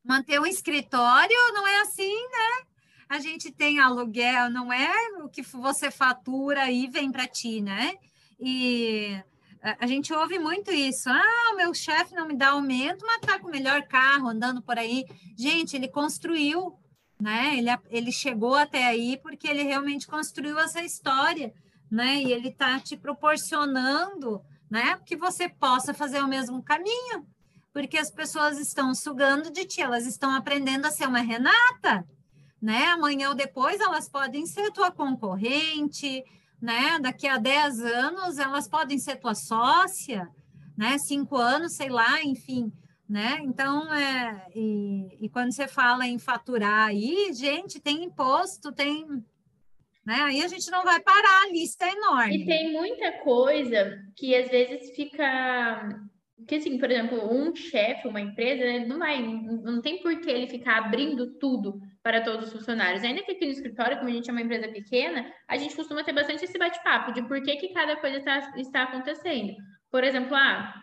[0.05, 2.67] Manter um escritório não é assim, né?
[3.13, 4.91] A gente tem aluguel, não é
[5.23, 7.93] o que você fatura e vem para ti, né?
[8.41, 9.23] E
[9.63, 11.11] a gente ouve muito isso.
[11.11, 14.63] Ah, o meu chefe não me dá aumento, mas tá com o melhor carro andando
[14.63, 15.05] por aí.
[15.37, 16.73] Gente, ele construiu,
[17.21, 17.59] né?
[17.59, 21.53] Ele, ele chegou até aí porque ele realmente construiu essa história,
[21.91, 22.17] né?
[22.17, 24.99] E ele tá te proporcionando, né?
[25.05, 27.27] Que você possa fazer o mesmo caminho,
[27.75, 32.07] porque as pessoas estão sugando de ti, elas estão aprendendo a ser uma Renata,
[32.63, 32.87] né?
[32.87, 36.25] Amanhã ou depois elas podem ser tua concorrente,
[36.61, 37.01] né?
[37.01, 40.29] Daqui a 10 anos elas podem ser tua sócia,
[40.79, 40.97] né?
[40.99, 42.73] Cinco anos, sei lá, enfim,
[43.09, 43.41] né?
[43.43, 49.05] Então, é, e, e quando você fala em faturar aí, gente, tem imposto, tem
[50.05, 50.17] né?
[50.23, 52.43] Aí a gente não vai parar, a lista é enorme.
[52.43, 56.01] E tem muita coisa que às vezes fica
[56.47, 60.29] que assim, por exemplo, um chefe, uma empresa, né, não vai, não tem por que
[60.29, 63.05] ele ficar abrindo tudo para todos os funcionários.
[63.05, 66.03] Ainda que aqui no escritório, como a gente é uma empresa pequena, a gente costuma
[66.03, 69.55] ter bastante esse bate-papo de por que, que cada coisa está, está acontecendo.
[69.91, 70.83] Por exemplo, ah,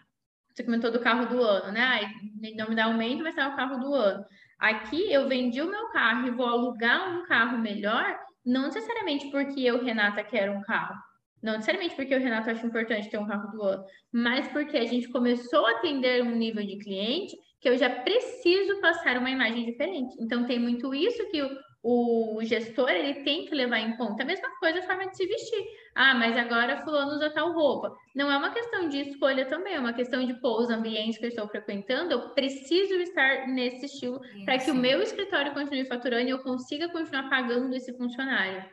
[0.53, 1.81] você comentou do carro do ano, né?
[1.81, 2.09] Ah,
[2.55, 4.25] não me dá aumento, mas tá o carro do ano.
[4.57, 9.61] Aqui eu vendi o meu carro e vou alugar um carro melhor, não necessariamente porque
[9.61, 10.95] eu, Renata, quero um carro
[11.41, 14.85] não necessariamente porque o Renato acha importante ter um carro do ano, mas porque a
[14.85, 19.65] gente começou a atender um nível de cliente que eu já preciso passar uma imagem
[19.65, 20.15] diferente.
[20.19, 21.41] Então, tem muito isso que
[21.81, 24.23] o, o gestor ele tem que levar em conta.
[24.23, 25.65] A mesma coisa a forma de se vestir.
[25.95, 27.93] Ah, mas agora fulano usa tal roupa.
[28.15, 31.25] Não é uma questão de escolha também, é uma questão de, pô, os ambientes que
[31.25, 36.27] eu estou frequentando, eu preciso estar nesse estilo para que o meu escritório continue faturando
[36.27, 38.63] e eu consiga continuar pagando esse funcionário.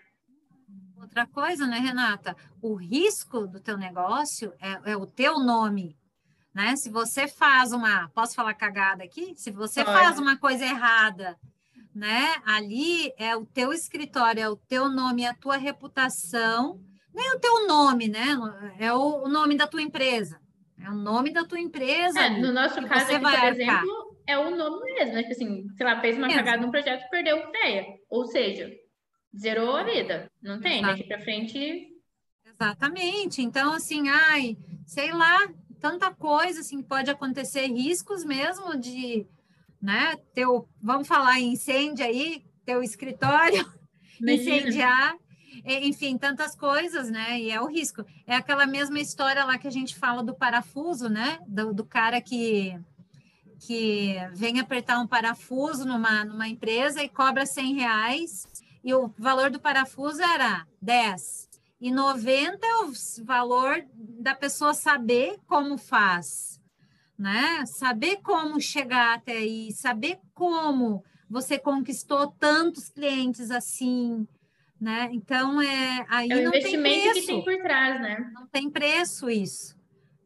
[1.01, 2.37] Outra coisa, né, Renata?
[2.61, 5.96] O risco do teu negócio é, é o teu nome,
[6.57, 6.75] né?
[6.75, 9.35] Se você faz uma, posso falar cagada aqui?
[9.37, 11.38] Se você faz uma coisa errada,
[11.95, 12.35] né?
[12.47, 16.81] Ali é o teu escritório, é o teu nome, é a tua reputação,
[17.14, 18.29] nem o teu nome, né?
[18.79, 20.40] É o, nome da tua empresa.
[20.83, 22.21] É o nome da tua empresa.
[22.21, 25.23] É, no nosso caso, aqui, por exemplo, é o nome mesmo, né?
[25.25, 27.87] Tipo assim, sei lá, fez uma cagada num projeto e perdeu a ideia.
[28.09, 28.73] Ou seja,
[29.38, 30.33] zerou a vida.
[30.42, 30.97] Não tem, Exato.
[30.97, 31.88] daqui para frente.
[32.47, 33.42] Exatamente.
[33.42, 35.47] Então, assim, ai, sei lá,
[35.81, 39.27] tanta coisa assim pode acontecer, riscos mesmo de,
[39.81, 43.65] né, teu, vamos falar em incêndio aí, teu escritório
[44.21, 45.17] incendiar,
[45.65, 47.41] enfim, tantas coisas, né?
[47.41, 48.05] E é o risco.
[48.27, 51.39] É aquela mesma história lá que a gente fala do parafuso, né?
[51.47, 52.79] Do, do cara que
[53.59, 58.47] que vem apertar um parafuso numa, numa empresa e cobra 100 reais
[58.85, 61.46] e o valor do parafuso era 10.
[61.81, 62.93] E 90 é o
[63.25, 66.61] valor da pessoa saber como faz,
[67.19, 67.65] né?
[67.67, 74.27] Saber como chegar até aí, saber como você conquistou tantos clientes assim,
[74.81, 75.11] né?
[75.12, 77.21] Então é aí é o não tem preço.
[77.21, 78.31] que tem por trás, né?
[78.33, 79.77] Não tem preço isso,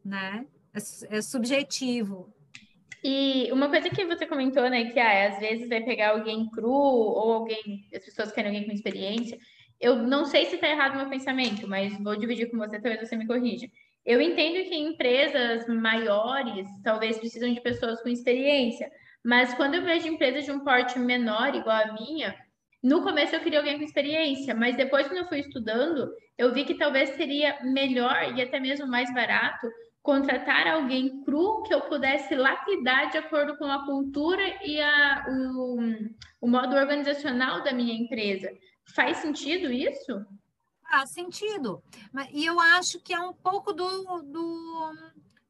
[0.05, 0.45] né?
[0.73, 2.33] É, é subjetivo.
[3.03, 6.71] E uma coisa que você comentou, né, que ah, às vezes vai pegar alguém cru
[6.71, 9.39] ou alguém, as pessoas querem alguém com experiência.
[9.81, 13.09] Eu não sei se está errado o meu pensamento, mas vou dividir com você, talvez
[13.09, 13.67] você me corrija.
[14.05, 18.89] Eu entendo que empresas maiores talvez precisam de pessoas com experiência,
[19.23, 22.35] mas quando eu vejo empresas de um porte menor, igual a minha,
[22.83, 26.63] no começo eu queria alguém com experiência, mas depois, quando eu fui estudando, eu vi
[26.63, 29.67] que talvez seria melhor e até mesmo mais barato
[30.01, 35.77] contratar alguém cru que eu pudesse lapidar de acordo com a cultura e a, o,
[36.41, 38.51] o modo organizacional da minha empresa.
[38.85, 40.25] Faz sentido isso?
[40.89, 41.81] Faz sentido.
[42.33, 44.93] E eu acho que é um pouco do, do,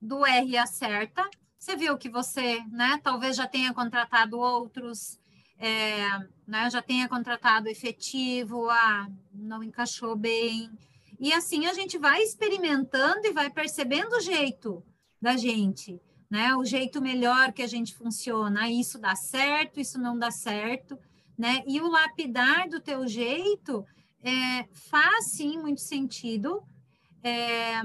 [0.02, 1.28] do R acerta.
[1.58, 5.20] Você viu que você, né, talvez já tenha contratado outros,
[5.58, 6.08] é,
[6.48, 10.72] né, já tenha contratado efetivo, ah, não encaixou bem.
[11.20, 14.84] E assim a gente vai experimentando e vai percebendo o jeito
[15.22, 16.56] da gente, né?
[16.56, 18.68] O jeito melhor que a gente funciona.
[18.68, 20.98] Isso dá certo, isso não dá certo,
[21.38, 21.64] né?
[21.68, 23.86] E o lapidar do teu jeito
[24.24, 26.64] é, faz sim muito sentido.
[27.24, 27.82] É,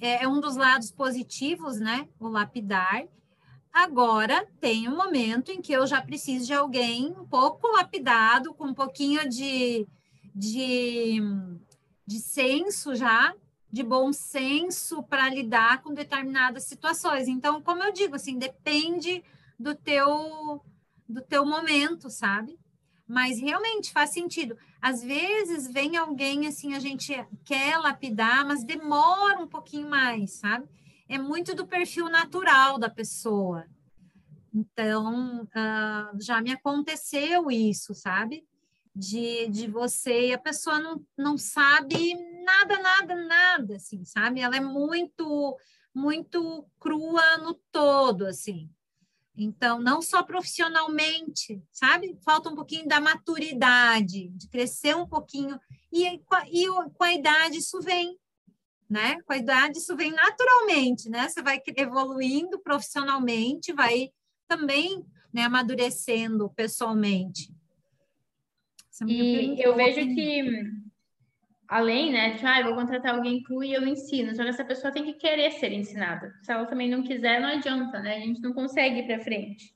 [0.00, 2.08] é, é um dos lados positivos, né?
[2.18, 3.04] O lapidar.
[3.72, 8.68] Agora tem um momento em que eu já preciso de alguém um pouco lapidado, com
[8.68, 9.86] um pouquinho de,
[10.34, 11.20] de,
[12.06, 13.34] de senso já,
[13.70, 17.28] de bom senso para lidar com determinadas situações.
[17.28, 19.22] Então, como eu digo, assim, depende
[19.58, 20.62] do teu
[21.08, 22.58] do teu momento, sabe?
[23.06, 24.56] Mas realmente faz sentido.
[24.80, 27.12] Às vezes vem alguém assim, a gente
[27.44, 30.66] quer lapidar, mas demora um pouquinho mais, sabe?
[31.08, 33.66] É muito do perfil natural da pessoa.
[34.52, 38.44] Então, uh, já me aconteceu isso, sabe?
[38.94, 44.40] De, de você, e a pessoa não, não sabe nada, nada, nada, assim, sabe?
[44.40, 45.56] Ela é muito,
[45.94, 48.70] muito crua no todo, assim.
[49.36, 52.16] Então, não só profissionalmente, sabe?
[52.24, 55.60] Falta um pouquinho da maturidade, de crescer um pouquinho.
[55.92, 58.18] E, e com a idade isso vem,
[58.88, 59.20] né?
[59.22, 61.28] Com a idade isso vem naturalmente, né?
[61.28, 64.10] Você vai evoluindo profissionalmente, vai
[64.48, 67.52] também né, amadurecendo pessoalmente.
[69.02, 70.85] É e eu vejo que
[71.68, 74.92] além, né, de, ah, vou contratar alguém cru e eu ensino, só que essa pessoa
[74.92, 76.32] tem que querer ser ensinada.
[76.42, 78.16] Se ela também não quiser, não adianta, né?
[78.16, 79.74] A gente não consegue ir para frente.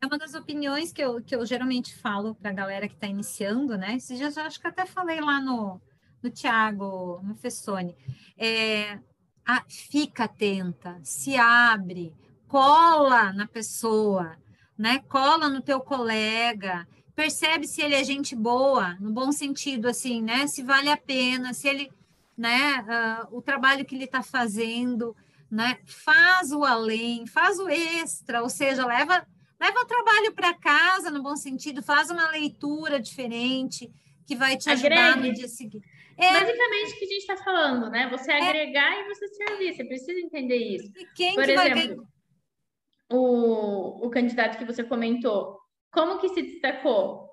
[0.00, 3.06] É uma das opiniões que eu, que eu geralmente falo para a galera que está
[3.06, 3.96] iniciando, né?
[3.96, 5.80] Esses dias eu acho que até falei lá no,
[6.22, 7.96] no Tiago, no Fessoni.
[8.36, 8.98] É,
[9.46, 12.14] ah, fica atenta, se abre,
[12.46, 14.36] cola na pessoa,
[14.76, 14.98] né?
[15.08, 20.46] Cola no teu colega, percebe se ele é gente boa, no bom sentido, assim, né?
[20.46, 21.90] Se vale a pena, se ele,
[22.36, 22.80] né?
[23.30, 25.16] Uh, o trabalho que ele está fazendo,
[25.50, 25.78] né?
[25.86, 29.26] Faz o além, faz o extra, ou seja, leva
[29.60, 33.90] leva o trabalho para casa, no bom sentido, faz uma leitura diferente
[34.26, 35.28] que vai te ajudar Agregue.
[35.28, 35.86] no dia seguinte.
[36.16, 38.08] É, Basicamente o que a gente está falando, né?
[38.10, 40.90] Você é, agregar e você servir, você precisa entender isso.
[41.14, 43.18] Quem Por exemplo, vai...
[43.18, 45.58] o, o candidato que você comentou,
[45.94, 47.24] como que se destacou?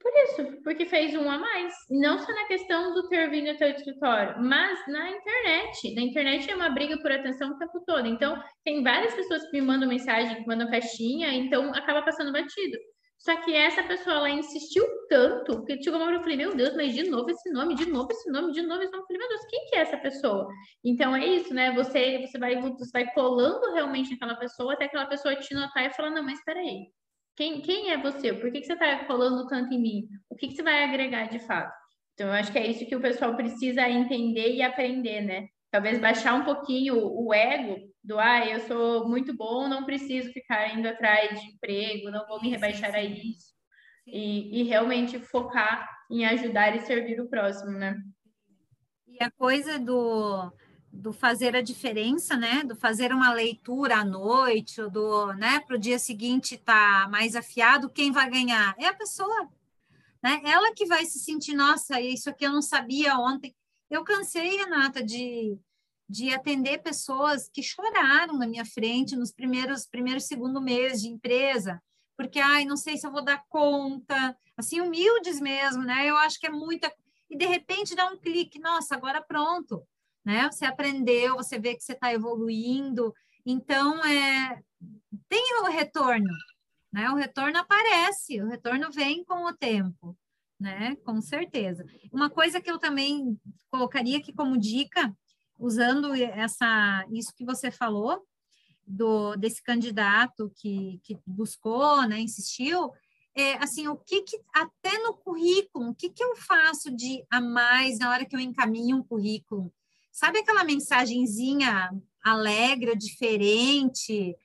[0.00, 1.72] Por isso, porque fez um a mais.
[1.90, 5.94] Não só na questão do ter vindo até o escritório, mas na internet.
[5.94, 8.06] Na internet é uma briga por atenção o tempo todo.
[8.06, 12.76] Então, tem várias pessoas que me mandam mensagem, que mandam caixinha, então acaba passando batido.
[13.18, 16.76] Só que essa pessoa, ela insistiu tanto, que chegou uma hora eu falei, meu Deus,
[16.76, 19.04] mas de novo esse nome, de novo esse nome, de novo esse nome.
[19.04, 20.46] Eu falei, meu Deus, quem que é essa pessoa?
[20.84, 21.72] Então, é isso, né?
[21.72, 25.94] Você, você, vai, você vai colando realmente aquela pessoa, até aquela pessoa te notar e
[25.94, 26.92] falar, não, mas espera aí
[27.36, 28.32] quem, quem é você?
[28.32, 30.08] Por que, que você está colando tanto em mim?
[30.28, 31.74] O que, que você vai agregar de fato?
[32.14, 35.48] Então, eu acho que é isso que o pessoal precisa entender e aprender, né?
[35.70, 40.78] Talvez baixar um pouquinho o ego do, ah, eu sou muito bom, não preciso ficar
[40.78, 43.52] indo atrás de emprego, não vou me rebaixar a isso.
[44.06, 47.96] E, e realmente focar em ajudar e servir o próximo, né?
[49.08, 50.52] E a coisa do
[50.94, 52.62] do fazer a diferença, né?
[52.62, 57.08] Do fazer uma leitura à noite, ou do, né, para o dia seguinte estar tá
[57.08, 58.74] mais afiado, quem vai ganhar?
[58.78, 59.48] É a pessoa,
[60.22, 60.40] né?
[60.44, 63.54] Ela que vai se sentir, nossa, isso aqui eu não sabia ontem.
[63.90, 65.58] Eu cansei, Renata, de,
[66.08, 71.82] de atender pessoas que choraram na minha frente nos primeiros, primeiro, segundo mês de empresa,
[72.16, 76.08] porque, ai, não sei se eu vou dar conta, assim, humildes mesmo, né?
[76.08, 76.92] Eu acho que é muita.
[77.28, 79.84] E de repente dá um clique, nossa, agora pronto
[80.24, 80.50] né?
[80.50, 83.14] Você aprendeu, você vê que você está evoluindo,
[83.44, 84.62] então é,
[85.28, 86.32] tem o retorno,
[86.92, 87.10] né?
[87.10, 90.16] O retorno aparece, o retorno vem com o tempo,
[90.58, 90.96] né?
[91.04, 91.84] Com certeza.
[92.12, 93.38] Uma coisa que eu também
[93.70, 95.14] colocaria aqui como dica,
[95.58, 98.26] usando essa isso que você falou,
[98.86, 102.92] do desse candidato que, que buscou, né, insistiu,
[103.34, 107.40] é, assim, o que, que até no currículo, o que, que eu faço de a
[107.40, 109.72] mais na hora que eu encaminho um currículo?
[110.14, 111.90] Sabe aquela mensagenzinha
[112.22, 114.36] alegre, diferente?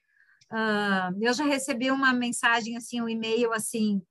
[0.51, 4.01] Uh, eu já recebi uma mensagem, assim, um e-mail assim,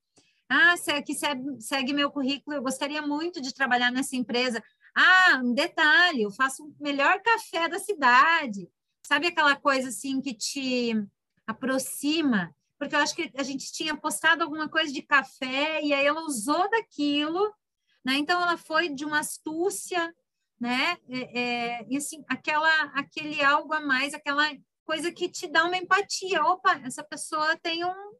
[0.48, 4.62] ah, que segue, segue meu currículo, eu gostaria muito de trabalhar nessa empresa.
[4.94, 8.70] Ah, um detalhe, eu faço o melhor café da cidade.
[9.04, 10.94] Sabe aquela coisa assim que te
[11.44, 12.54] aproxima?
[12.78, 16.24] Porque eu acho que a gente tinha postado alguma coisa de café e aí ela
[16.24, 17.52] usou daquilo,
[18.04, 18.14] né?
[18.16, 20.14] Então ela foi de uma astúcia,
[20.60, 20.96] né?
[21.08, 24.44] É, é, e assim, aquela, aquele algo a mais, aquela
[24.84, 26.42] coisa que te dá uma empatia.
[26.44, 28.12] Opa, essa pessoa tem um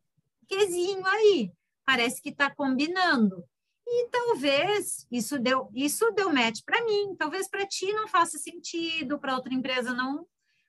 [0.47, 1.53] quesinho aí,
[1.85, 3.45] parece que está combinando.
[3.87, 9.19] E talvez isso deu isso deu match para mim, talvez para ti não faça sentido,
[9.19, 10.27] para outra empresa não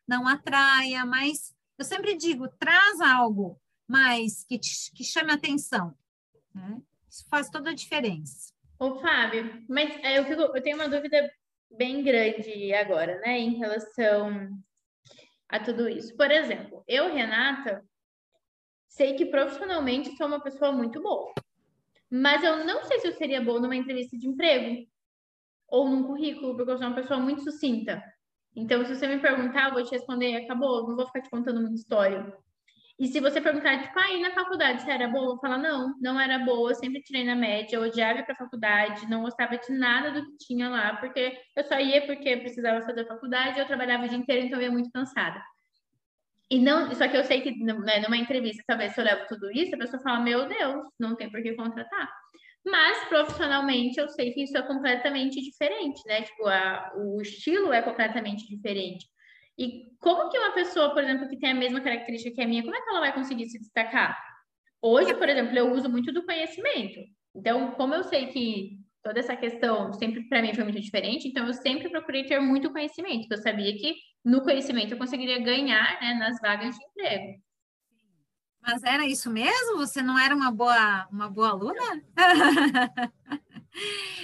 [0.07, 5.93] não atraia, mas eu sempre digo, traz algo mais que, te, que chame atenção.
[6.53, 6.81] Né?
[7.09, 8.51] Isso faz toda a diferença.
[8.79, 11.31] Ô, Fábio, mas é, eu, fico, eu tenho uma dúvida
[11.71, 14.49] bem grande agora, né, em relação
[15.47, 16.15] a tudo isso.
[16.15, 17.83] Por exemplo, eu, Renata,
[18.87, 21.33] sei que profissionalmente sou uma pessoa muito boa,
[22.09, 24.87] mas eu não sei se eu seria boa numa entrevista de emprego
[25.67, 28.03] ou num currículo, porque eu sou uma pessoa muito sucinta.
[28.55, 31.29] Então, se você me perguntar, eu vou te responder e acabou, não vou ficar te
[31.29, 32.35] contando muita história.
[32.99, 35.33] E se você perguntar, tipo, aí na faculdade você era boa?
[35.33, 38.35] Eu falar, não, não era boa, eu sempre tirei na média, eu odiava ir pra
[38.35, 42.85] faculdade, não gostava de nada do que tinha lá, porque eu só ia porque precisava
[42.85, 45.41] fazer faculdade, eu trabalhava o dia inteiro, então eu ia muito cansada.
[46.51, 49.49] E não, só que eu sei que né, numa entrevista, talvez se eu levo tudo
[49.51, 52.11] isso, a pessoa fala, meu Deus, não tem por que contratar.
[52.65, 56.23] Mas profissionalmente eu sei que isso é completamente diferente, né?
[56.23, 59.07] Tipo, a, o estilo é completamente diferente.
[59.59, 62.63] E como que uma pessoa, por exemplo, que tem a mesma característica que a minha,
[62.63, 64.17] como é que ela vai conseguir se destacar?
[64.81, 67.01] Hoje, por exemplo, eu uso muito do conhecimento.
[67.35, 71.45] Então, como eu sei que toda essa questão sempre para mim foi muito diferente, então
[71.45, 75.99] eu sempre procurei ter muito conhecimento, porque eu sabia que no conhecimento eu conseguiria ganhar
[76.01, 77.41] né, nas vagas de emprego.
[78.61, 79.77] Mas era isso mesmo?
[79.77, 82.01] Você não era uma boa, uma boa aluna?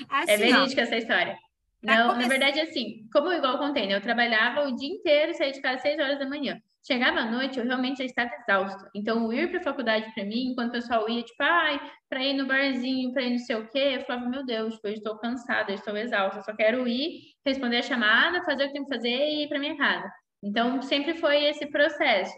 [0.10, 1.38] assim, é verídica essa história.
[1.86, 3.96] Não, na verdade, assim, como igual eu contei, né?
[3.96, 6.60] Eu trabalhava o dia inteiro, saía de casa às 6 horas da manhã.
[6.86, 8.90] Chegava à noite, eu realmente já estava exausta.
[8.94, 12.34] Então, ir para a faculdade para mim, enquanto o pessoal ia, tipo, ai, para ir
[12.34, 15.18] no barzinho, para ir não sei o quê, eu falava, meu Deus, tipo, eu estou
[15.18, 18.94] cansada, eu estou exausta, só quero ir, responder a chamada, fazer o que tem que
[18.94, 20.12] fazer e ir para minha casa.
[20.44, 22.36] Então, sempre foi esse processo.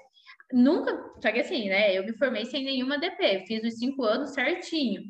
[0.53, 1.97] Nunca, só que assim, né?
[1.97, 5.03] Eu me formei sem nenhuma DP, fiz os cinco anos certinho.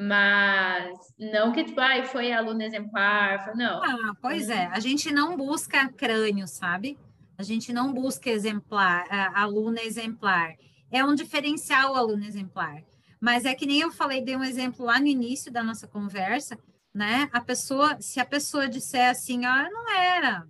[0.00, 3.82] Mas não que, tipo, ai, foi aluno exemplar, foi, não.
[3.82, 6.96] Ah, pois é, a gente não busca crânio, sabe?
[7.36, 10.54] A gente não busca exemplar, aluno exemplar.
[10.88, 12.84] É um diferencial o aluno exemplar.
[13.20, 16.56] Mas é que nem eu falei, dei um exemplo lá no início da nossa conversa,
[16.94, 17.28] né?
[17.32, 20.46] A pessoa, se a pessoa disser assim, ah, não era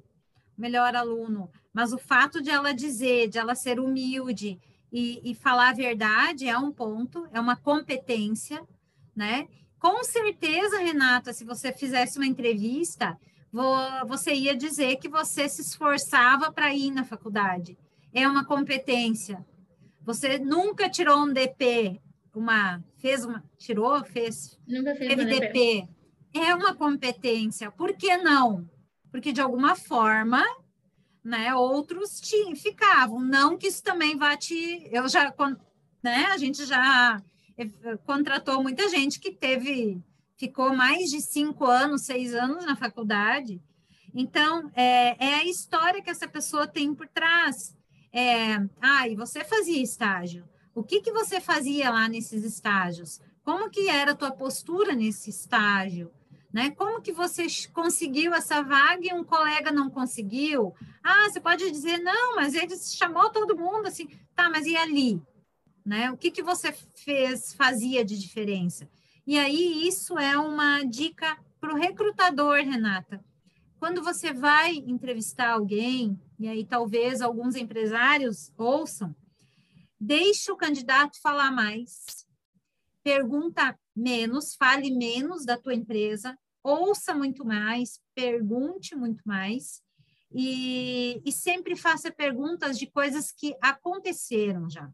[0.59, 4.61] melhor aluno, mas o fato de ela dizer, de ela ser humilde
[4.93, 8.63] e, e falar a verdade é um ponto, é uma competência,
[9.19, 9.49] né?
[9.81, 13.19] Com certeza, Renata, se você fizesse uma entrevista,
[14.07, 17.77] você ia dizer que você se esforçava para ir na faculdade.
[18.15, 19.45] É uma competência.
[20.03, 22.01] Você nunca tirou um DP,
[22.33, 25.47] uma fez uma tirou, fez, nunca fez teve DP.
[25.47, 25.89] DP.
[26.35, 27.71] É uma competência.
[27.73, 28.69] Por que não?
[29.11, 30.45] Porque de alguma forma,
[31.25, 33.21] né, outros te, ficavam.
[33.21, 35.35] Não que isso também vá te, eu já,
[36.03, 37.21] né, a gente já
[38.05, 40.03] contratou muita gente que teve,
[40.37, 43.63] ficou mais de cinco anos, seis anos na faculdade.
[44.15, 47.77] Então, é, é a história que essa pessoa tem por trás.
[48.13, 50.49] É, ah, e você fazia estágio.
[50.75, 53.21] O que, que você fazia lá nesses estágios?
[53.45, 56.11] Como que era a tua postura nesse estágio?
[56.53, 56.71] Né?
[56.71, 60.73] Como que você conseguiu essa vaga e um colega não conseguiu?
[61.03, 64.09] Ah, você pode dizer, não, mas ele chamou todo mundo assim.
[64.35, 65.21] Tá, mas e ali?
[65.89, 66.11] Né?
[66.11, 68.87] O que, que você fez, fazia de diferença?
[69.27, 73.25] E aí, isso é uma dica para o recrutador, Renata.
[73.79, 79.17] Quando você vai entrevistar alguém, e aí talvez alguns empresários ouçam,
[79.99, 82.27] deixe o candidato falar mais,
[83.03, 89.83] pergunta menos, fale menos da tua empresa, ouça muito mais, pergunte muito mais,
[90.31, 94.93] e, e sempre faça perguntas de coisas que aconteceram já.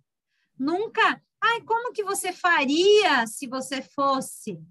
[0.58, 4.62] Nunca, ai, como que você faria se você fosse?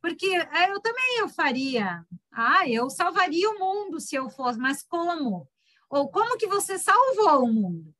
[0.00, 2.04] Porque eu também eu faria.
[2.32, 5.48] Ah, eu salvaria o mundo se eu fosse, mas como?
[5.90, 7.94] Ou como que você salvou o mundo?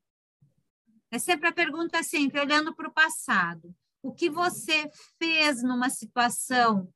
[1.11, 3.75] É sempre a pergunta é sempre olhando para o passado.
[4.03, 6.89] O que você fez numa situação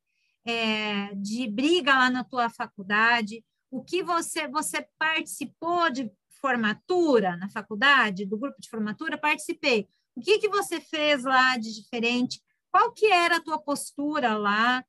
[0.45, 3.43] é, de briga lá na tua faculdade?
[3.69, 6.09] O que você você participou de
[6.45, 9.17] formatura na faculdade, do grupo de formatura?
[9.17, 9.87] Participei.
[10.15, 12.39] O que que você fez lá de diferente?
[12.71, 14.85] Qual que era a tua postura lá?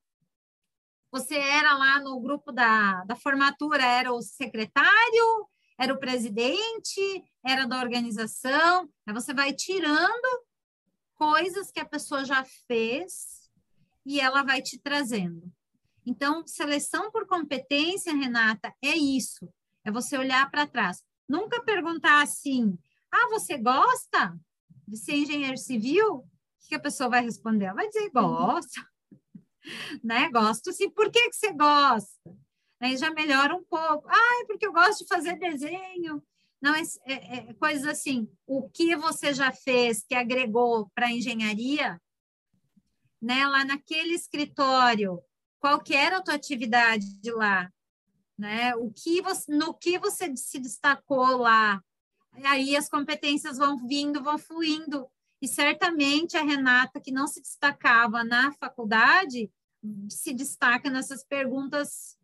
[1.11, 5.49] Você era lá no grupo da, da formatura, era o secretário,
[5.79, 8.91] era o presidente, era da organização.
[9.07, 10.45] Aí você vai tirando
[11.15, 13.51] coisas que a pessoa já fez
[14.05, 15.51] e ela vai te trazendo.
[16.05, 19.49] Então, seleção por competência, Renata, é isso.
[19.83, 21.03] É você olhar para trás.
[21.29, 22.79] Nunca perguntar assim:
[23.13, 24.39] ah, você gosta
[24.87, 26.17] de ser engenheiro civil?
[26.17, 27.67] O que a pessoa vai responder?
[27.67, 28.81] Ela vai dizer: gosto.
[30.03, 30.31] né?
[30.31, 30.91] Gosto sim.
[30.91, 32.37] Por que, que você gosta?
[32.81, 34.07] Aí já melhora um pouco.
[34.09, 36.23] Ah, é porque eu gosto de fazer desenho.
[36.61, 38.29] Não, é, é, é coisas assim.
[38.47, 42.01] O que você já fez que agregou para a engenharia,
[43.21, 43.47] né?
[43.47, 45.21] Lá naquele escritório,
[45.59, 47.73] qual que era a tua atividade de lá?
[48.39, 48.75] Né?
[48.77, 51.83] O que você, no que você se destacou lá?
[52.45, 55.09] Aí as competências vão vindo, vão fluindo.
[55.41, 59.51] E certamente a Renata, que não se destacava na faculdade,
[60.11, 62.19] se destaca nessas perguntas,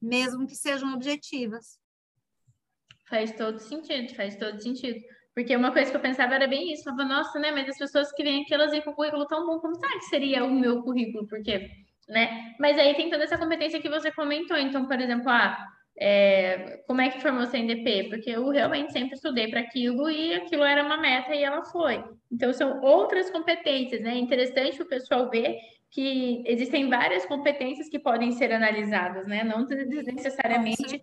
[0.00, 1.78] mesmo que sejam objetivas.
[3.08, 5.00] Faz todo sentido, faz todo sentido.
[5.34, 6.88] Porque uma coisa que eu pensava era bem isso.
[6.88, 7.50] Eu falava, nossa, né?
[7.50, 9.98] Mas as pessoas que vêm aqui, elas vêm com o currículo tão bom, como será
[9.98, 11.26] que seria o meu currículo?
[11.26, 11.70] Porque,
[12.10, 12.54] né?
[12.58, 14.56] Mas aí tem toda essa competência que você comentou.
[14.56, 15.56] Então, por exemplo, ah,
[15.98, 18.08] é, como é que formou seu NDP?
[18.10, 22.02] Porque eu realmente sempre estudei para aquilo e aquilo era uma meta e ela foi.
[22.30, 24.14] Então, são outras competências, né?
[24.14, 25.56] É interessante o pessoal ver
[25.90, 29.42] que existem várias competências que podem ser analisadas, né?
[29.42, 31.00] Não necessariamente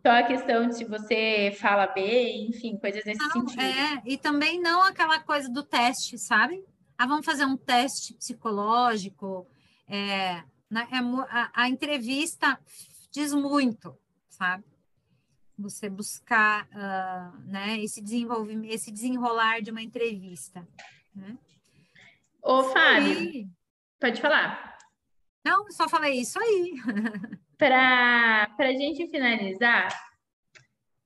[0.00, 3.60] só a questão de se você fala bem, enfim, coisas nesse não, sentido.
[3.60, 6.62] É, e também não aquela coisa do teste, sabe?
[6.96, 9.46] Ah, vamos fazer um teste psicológico.
[9.88, 10.88] É, né?
[10.92, 10.98] é
[11.30, 12.58] a, a entrevista
[13.10, 13.96] diz muito,
[14.28, 14.64] sabe?
[15.58, 20.66] Você buscar uh, né, esse, desenvolvimento, esse desenrolar de uma entrevista.
[21.14, 21.36] Né?
[22.42, 23.50] Ô, Fábio,
[24.00, 24.78] Pode falar.
[25.44, 26.74] Não, só falei isso aí.
[27.58, 29.88] Para a gente finalizar,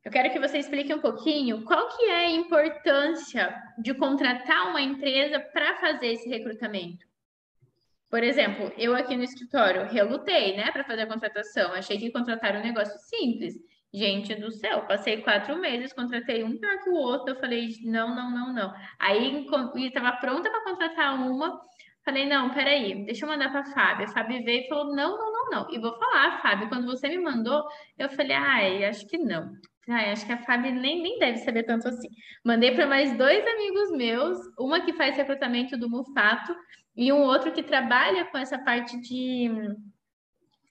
[0.05, 4.83] eu quero que você explique um pouquinho qual que é a importância de contratar uma
[4.83, 7.07] empresa para fazer esse recrutamento.
[8.13, 11.73] Por exemplo, eu aqui no escritório relutei, né, para fazer a contratação.
[11.73, 13.55] Achei que contratar um negócio simples.
[13.91, 17.35] Gente do céu, passei quatro meses, contratei um pior que o outro.
[17.35, 18.75] Eu falei, não, não, não, não.
[18.99, 19.47] Aí
[19.77, 21.59] estava pronta para contratar uma,
[22.05, 24.05] Falei, não, peraí, deixa eu mandar para a Fábio.
[24.05, 25.71] A Fábio veio e falou, não, não, não, não.
[25.71, 27.65] E vou falar, Fábio, quando você me mandou,
[27.97, 29.53] eu falei, ai, acho que não.
[29.89, 32.09] Ai, acho que a Fábio nem, nem deve saber tanto assim.
[32.45, 36.55] Mandei para mais dois amigos meus, uma que faz recrutamento do Mufato
[36.97, 39.49] e um outro que trabalha com essa parte de,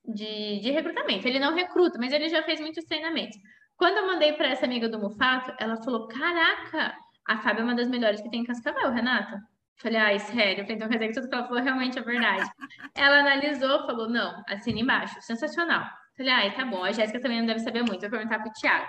[0.05, 1.28] de, de recrutamento.
[1.28, 3.38] Ele não recruta, mas ele já fez muitos treinamentos.
[3.76, 6.95] Quando eu mandei para essa amiga do Mufato, ela falou, caraca,
[7.28, 9.41] a Fábio é uma das melhores que tem em Cascavel, Renata.
[9.78, 10.63] Falei, ai, sério.
[10.69, 12.47] Então quer dizer que tudo que ela falou realmente é verdade.
[12.93, 15.84] ela analisou, falou, não, assina embaixo, sensacional.
[16.15, 16.84] Falei, ai, tá bom.
[16.84, 18.01] A Jéssica também não deve saber muito.
[18.01, 18.88] Vou perguntar pro Thiago.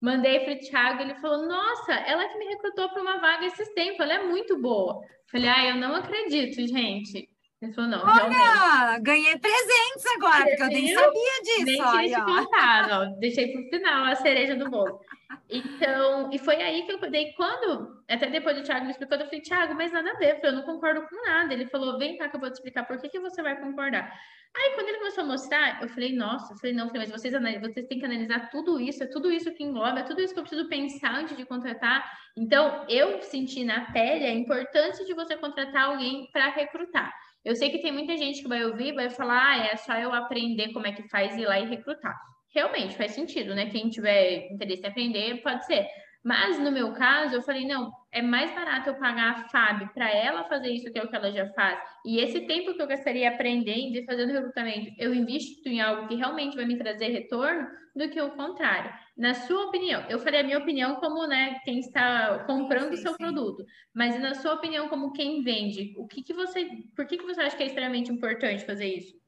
[0.00, 4.00] Mandei pro Thiago, ele falou, nossa, ela que me recrutou para uma vaga esses tempos,
[4.00, 5.00] ela é muito boa.
[5.30, 7.28] Falei, ai, eu não acredito, gente.
[7.64, 9.02] Ele falou, não, Olha, realmente.
[9.02, 11.64] ganhei presentes agora, porque eu nem sabia disso.
[11.64, 13.04] Nem tinha te contado, ó.
[13.18, 15.00] Deixei pro final a cereja do bolo.
[15.48, 19.24] Então, e foi aí que eu dei quando, até depois o Thiago me explicou, eu
[19.24, 21.52] falei, Thiago, mas nada a ver, eu não concordo com nada.
[21.52, 24.12] Ele falou, vem cá que eu vou te explicar por que, que você vai concordar.
[24.56, 27.20] Aí, quando ele começou a mostrar, eu falei, nossa, eu falei, não, eu falei, mas
[27.20, 30.32] vocês, vocês têm que analisar tudo isso, é tudo isso que engloba, é tudo isso
[30.32, 32.08] que eu preciso pensar antes de contratar.
[32.36, 37.12] Então, eu senti na pele a importância de você contratar alguém para recrutar.
[37.44, 40.12] Eu sei que tem muita gente que vai ouvir, vai falar, ah, é só eu
[40.12, 42.14] aprender como é que faz e ir lá e recrutar
[42.54, 43.66] realmente faz sentido, né?
[43.66, 45.86] Quem tiver interesse em aprender, pode ser.
[46.24, 50.08] Mas no meu caso, eu falei, não, é mais barato eu pagar a Fábio para
[50.10, 51.78] ela fazer isso que é o que ela já faz.
[52.04, 56.14] E esse tempo que eu gastaria aprendendo e fazendo recrutamento, eu invisto em algo que
[56.14, 58.90] realmente vai me trazer retorno do que o contrário.
[59.16, 63.12] Na sua opinião, eu falei a minha opinião como, né, quem está comprando o seu
[63.12, 63.18] sim.
[63.18, 63.64] produto,
[63.94, 66.66] mas na sua opinião como quem vende, o que que você,
[66.96, 69.23] por que que você acha que é extremamente importante fazer isso?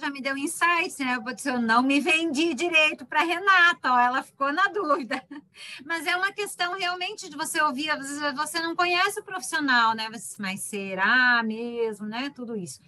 [0.00, 1.16] Já me deu insights, né?
[1.44, 5.22] Eu não me vendi direito para Renata, ó, ela ficou na dúvida.
[5.84, 9.94] Mas é uma questão realmente de você ouvir, às vezes você não conhece o profissional,
[9.94, 10.08] né?
[10.38, 12.30] Mas será mesmo, né?
[12.34, 12.80] Tudo isso.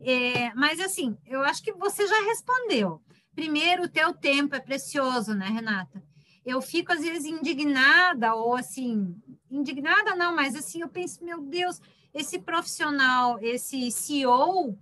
[0.00, 3.00] É, mas assim, eu acho que você já respondeu.
[3.34, 6.02] Primeiro, o teu tempo é precioso, né, Renata?
[6.48, 9.14] eu fico às vezes indignada, ou assim,
[9.50, 11.78] indignada não, mas assim, eu penso, meu Deus,
[12.14, 14.74] esse profissional, esse CEO,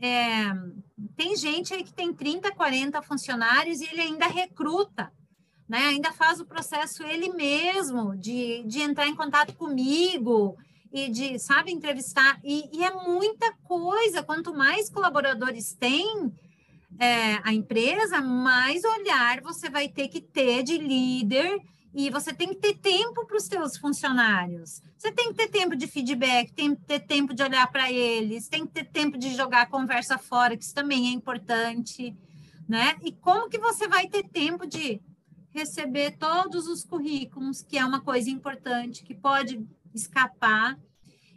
[0.00, 0.52] é,
[1.16, 5.12] tem gente aí que tem 30, 40 funcionários e ele ainda recruta,
[5.68, 5.78] né?
[5.88, 10.56] Ainda faz o processo ele mesmo de, de entrar em contato comigo
[10.92, 12.38] e de, sabe, entrevistar.
[12.44, 14.22] E, e é muita coisa.
[14.22, 16.32] Quanto mais colaboradores tem,
[16.98, 21.60] é, a empresa, mais olhar você vai ter que ter de líder
[21.96, 24.82] e você tem que ter tempo para os seus funcionários.
[24.98, 28.48] Você tem que ter tempo de feedback, tem que ter tempo de olhar para eles,
[28.48, 32.14] tem que ter tempo de jogar a conversa fora, que isso também é importante,
[32.68, 32.96] né?
[33.02, 35.00] E como que você vai ter tempo de
[35.52, 40.78] receber todos os currículos, que é uma coisa importante, que pode escapar.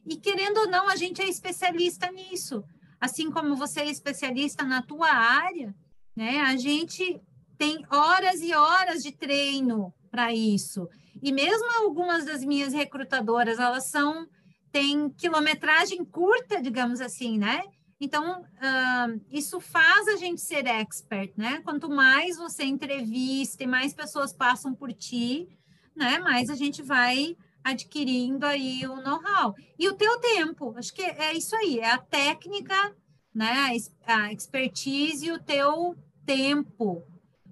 [0.05, 2.65] E querendo ou não, a gente é especialista nisso
[2.99, 5.73] assim como você é especialista na tua área,
[6.15, 6.41] né?
[6.41, 7.21] A gente
[7.57, 10.87] tem horas e horas de treino para isso.
[11.21, 14.27] E mesmo algumas das minhas recrutadoras, elas são
[14.71, 17.63] têm quilometragem curta, digamos assim, né?
[17.99, 21.61] Então, uh, isso faz a gente ser expert, né?
[21.63, 25.49] Quanto mais você entrevista e mais pessoas passam por ti,
[25.95, 26.17] né?
[26.19, 29.53] Mais a gente vai adquirindo aí o know-how.
[29.77, 32.95] E o teu tempo, acho que é isso aí, é a técnica,
[33.33, 35.95] né, a expertise e o teu
[36.25, 37.03] tempo,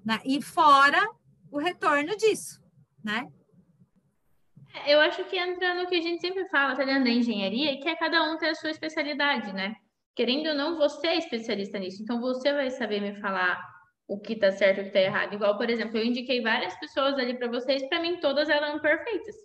[0.03, 0.19] né?
[0.25, 1.05] E fora
[1.51, 2.59] o retorno disso,
[3.03, 3.27] né?
[4.85, 7.79] É, eu acho que entra no que a gente sempre fala, tá dentro da engenharia,
[7.79, 9.75] que é cada um ter a sua especialidade, né?
[10.15, 13.61] Querendo ou não, você é especialista nisso, então você vai saber me falar
[14.07, 15.33] o que tá certo e o que tá errado.
[15.33, 19.35] Igual, por exemplo, eu indiquei várias pessoas ali para vocês, para mim todas eram perfeitas.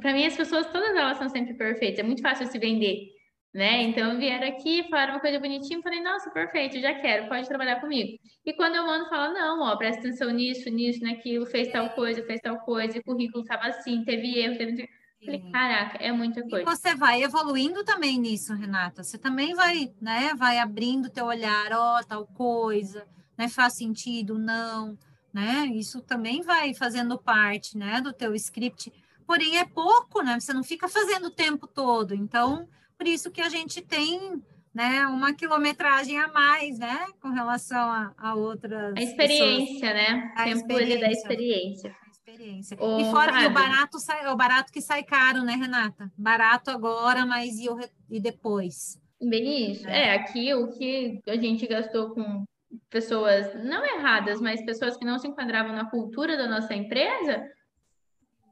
[0.00, 1.98] Para mim, as pessoas, todas elas são sempre perfeitas.
[1.98, 3.08] É muito fácil se vender,
[3.52, 3.82] né?
[3.82, 8.18] Então, vieram aqui, falaram uma coisa bonitinha, falei, nossa, perfeito, já quero, pode trabalhar comigo.
[8.44, 12.22] E quando eu mando, fala, não, ó, presta atenção nisso, nisso, naquilo, fez tal coisa,
[12.24, 14.88] fez tal coisa, o currículo estava assim, teve erro, teve...
[15.24, 16.60] Falei, caraca, é muita coisa.
[16.60, 19.02] E você vai evoluindo também nisso, Renata.
[19.02, 23.04] Você também vai, né, vai abrindo teu olhar, ó, oh, tal coisa,
[23.36, 24.96] né, faz sentido, não,
[25.34, 25.66] né?
[25.72, 28.92] Isso também vai fazendo parte, né, do teu script
[29.28, 30.40] porém é pouco, né?
[30.40, 32.14] Você não fica fazendo o tempo todo.
[32.14, 32.66] Então,
[32.98, 34.42] por isso que a gente tem
[34.74, 38.94] né, uma quilometragem a mais, né, com relação a, a outras.
[38.96, 39.94] A experiência, pessoas.
[39.94, 40.32] né?
[40.36, 41.00] A tempo experiência.
[41.00, 41.96] da experiência.
[42.04, 42.74] A experiência.
[42.74, 46.12] e fora e o barato sai, o barato que sai caro, né, Renata?
[46.16, 47.78] Barato agora, mas e, o,
[48.10, 49.00] e depois?
[49.20, 49.88] Bem isso.
[49.88, 50.08] É.
[50.08, 52.44] é, aqui o que a gente gastou com
[52.90, 57.42] pessoas não erradas, mas pessoas que não se enquadravam na cultura da nossa empresa,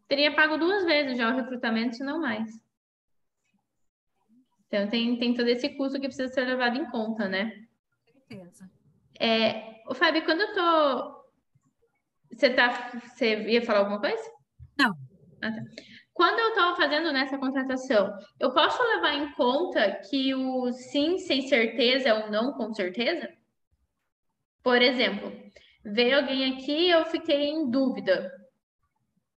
[0.09, 2.51] teria pago duas vezes já o recrutamento, se não mais.
[4.67, 7.53] Então, tem, tem todo esse custo que precisa ser levado em conta, né?
[8.29, 8.71] Certeza.
[9.19, 11.27] É, Fábio, quando eu tô.
[12.33, 12.91] Você tá.
[12.93, 14.23] Você ia falar alguma coisa?
[14.79, 14.93] Não.
[15.43, 15.63] Ah, tá.
[16.13, 18.11] Quando eu estou fazendo nessa contratação,
[18.41, 23.29] eu posso levar em conta que o sim sem certeza é o não com certeza?
[24.63, 25.31] Por exemplo,
[25.85, 28.33] veio alguém aqui e eu fiquei em dúvida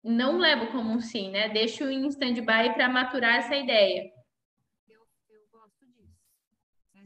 [0.03, 1.49] não levo como um sim, né?
[1.49, 4.11] Deixo em stand-by para maturar essa ideia.
[4.89, 6.17] Eu, eu gosto disso.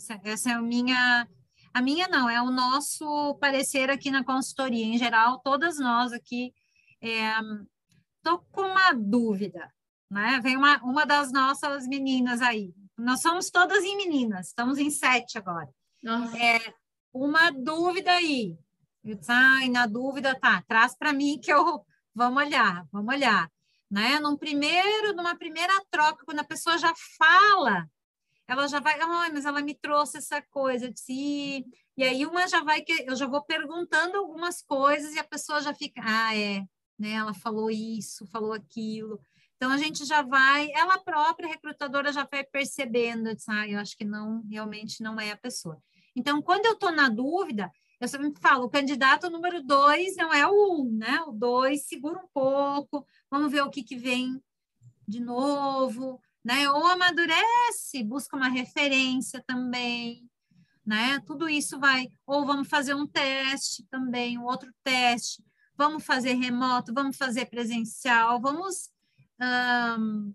[0.03, 1.29] Essa, essa é a minha.
[1.73, 4.85] A minha não, é o nosso parecer aqui na consultoria.
[4.85, 6.53] Em geral, todas nós aqui.
[7.01, 7.33] É,
[8.23, 9.73] tô com uma dúvida,
[10.11, 10.41] né?
[10.43, 12.75] Vem uma, uma das nossas meninas aí.
[12.99, 15.69] Nós somos todas em meninas, estamos em sete agora.
[16.03, 16.37] Nossa.
[16.37, 16.75] É,
[17.13, 18.57] uma dúvida aí.
[19.03, 21.85] Eu disse, ai, na dúvida, tá, traz para mim que eu
[22.15, 23.51] Vamos olhar, vamos olhar.
[23.91, 24.21] Né?
[24.21, 27.89] Num primeiro, numa primeira troca, quando a pessoa já fala,
[28.49, 31.65] ela já vai, ah, mas ela me trouxe essa coisa, de si
[31.97, 35.61] e aí uma já vai que eu já vou perguntando algumas coisas e a pessoa
[35.61, 36.65] já fica, ah, é,
[36.99, 37.13] né?
[37.13, 39.21] Ela falou isso, falou aquilo.
[39.57, 43.97] Então a gente já vai, ela própria recrutadora já vai percebendo, diz, ah, eu acho
[43.97, 45.81] que não, realmente não é a pessoa.
[46.17, 47.71] Então, quando eu estou na dúvida,
[48.01, 51.21] eu sempre falo, o candidato número dois não é o um, né?
[51.27, 54.43] O dois, segura um pouco, vamos ver o que, que vem
[55.07, 56.69] de novo, né?
[56.71, 60.29] Ou amadurece, busca uma referência também,
[60.85, 61.21] né?
[61.27, 65.45] Tudo isso vai, ou vamos fazer um teste também, um outro teste,
[65.77, 68.91] vamos fazer remoto, vamos fazer presencial, vamos
[69.41, 70.35] um,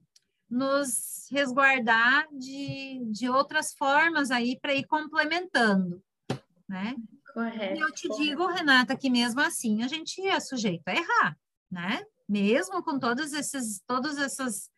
[0.49, 6.01] nos resguardar de, de outras formas aí para ir complementando,
[6.67, 6.95] né?
[7.33, 7.75] Correto.
[7.75, 11.37] E eu te digo, Renata, que mesmo assim a gente é sujeito a errar,
[11.69, 12.03] né?
[12.27, 14.69] Mesmo com todas essas, todas essas,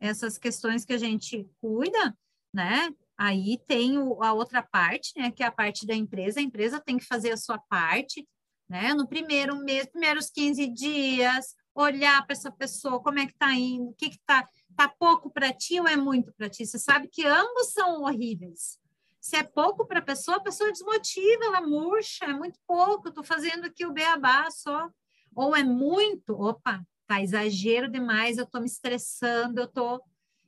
[0.00, 2.16] essas questões que a gente cuida,
[2.52, 2.90] né?
[3.16, 5.30] Aí tem o, a outra parte, né?
[5.30, 6.40] Que é a parte da empresa.
[6.40, 8.26] A empresa tem que fazer a sua parte,
[8.68, 8.94] né?
[8.94, 13.90] No primeiro mês, primeiros 15 dias, olhar para essa pessoa, como é que está indo,
[13.90, 14.46] o que está
[14.76, 16.64] tá pouco para ti ou é muito para ti?
[16.64, 18.78] Você sabe que ambos são horríveis.
[19.20, 23.24] Se é pouco para a pessoa, a pessoa desmotiva, ela murcha, é muito pouco, estou
[23.24, 24.88] fazendo aqui o beabá só.
[25.34, 30.00] Ou é muito, opa, tá exagero demais, eu estou me estressando, eu estou.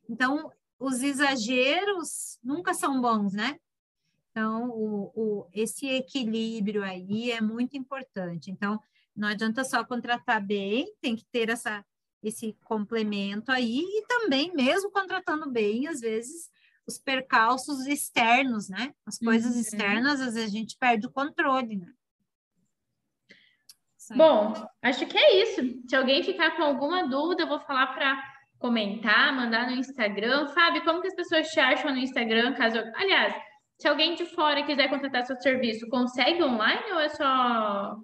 [0.08, 3.58] Então, os exageros nunca são bons, né?
[4.30, 8.50] Então, o, o, esse equilíbrio aí é muito importante.
[8.50, 8.78] Então,
[9.16, 11.84] não adianta só contratar bem, tem que ter essa,
[12.22, 16.50] esse complemento aí, e também, mesmo contratando bem, às vezes,
[16.86, 18.94] os percalços externos, né?
[19.06, 19.60] As coisas uhum.
[19.60, 21.92] externas, às vezes a gente perde o controle, né?
[24.16, 24.52] Bom,
[24.82, 25.82] acho que é isso.
[25.88, 28.22] Se alguém ficar com alguma dúvida, eu vou falar para
[28.58, 30.48] comentar, mandar no Instagram.
[30.48, 32.54] Fábio, como que as pessoas te acham no Instagram?
[32.54, 33.34] Caso, aliás,
[33.78, 37.98] se alguém de fora quiser contratar seu serviço, consegue online ou é só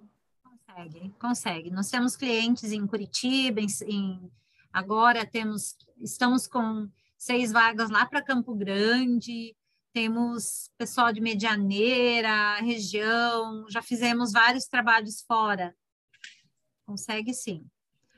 [0.77, 1.71] consegue, consegue.
[1.71, 4.31] Nós temos clientes em Curitiba, em, em
[4.71, 6.87] agora temos, estamos com
[7.17, 9.55] seis vagas lá para Campo Grande,
[9.91, 15.75] temos pessoal de Medianeira, região, já fizemos vários trabalhos fora.
[16.87, 17.65] Consegue sim.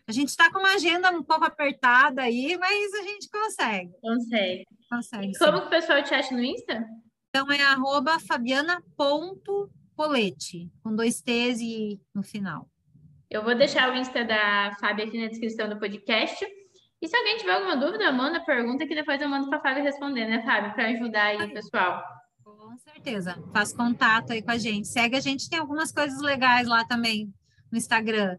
[0.08, 3.92] A gente está com uma agenda um pouco apertada aí, mas a gente consegue.
[4.00, 4.66] Consegue.
[4.90, 5.32] Consegue.
[5.38, 5.62] como sim.
[5.62, 6.86] que o pessoal te acha no Insta?
[7.30, 12.70] Então é arroba fabiana.polete, com dois T's e no final.
[13.30, 16.46] Eu vou deixar o Insta da Fábia aqui na descrição do podcast.
[17.02, 19.84] E se alguém tiver alguma dúvida, manda pergunta que depois eu mando para a Fábio
[19.84, 20.74] responder, né, Fábio?
[20.74, 22.04] Para ajudar aí o pessoal.
[22.44, 23.42] Com certeza.
[23.54, 24.88] Faz contato aí com a gente.
[24.88, 27.34] Segue a gente, tem algumas coisas legais lá também
[27.72, 28.38] no Instagram.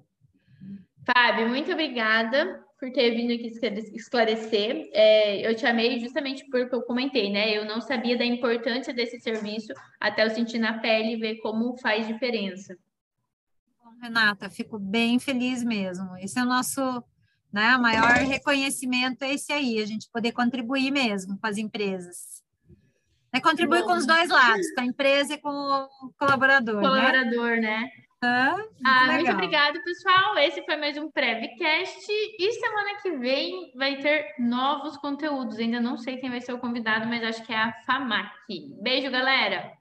[1.13, 3.53] Fábio, muito obrigada por ter vindo aqui
[3.95, 4.89] esclarecer.
[4.93, 7.57] É, eu te amei justamente porque eu comentei, né?
[7.57, 11.77] Eu não sabia da importância desse serviço até eu sentir na pele e ver como
[11.79, 12.77] faz diferença.
[13.83, 16.17] Bom, Renata, fico bem feliz mesmo.
[16.19, 16.81] Esse é o nosso
[17.53, 22.43] né, maior reconhecimento, é esse aí, a gente poder contribuir mesmo com as empresas.
[23.33, 23.89] É contribuir Bom.
[23.89, 26.77] com os dois lados, com a empresa e com o colaborador.
[26.77, 26.89] Né?
[26.89, 27.61] Colaborador, né?
[27.61, 27.91] né?
[28.23, 30.37] Ah, muito, ah, muito obrigada, pessoal.
[30.37, 32.07] Esse foi mais um Prevcast
[32.39, 35.59] e semana que vem vai ter novos conteúdos.
[35.59, 38.31] Ainda não sei quem vai ser o convidado, mas acho que é a FAMAC.
[38.83, 39.73] Beijo, galera!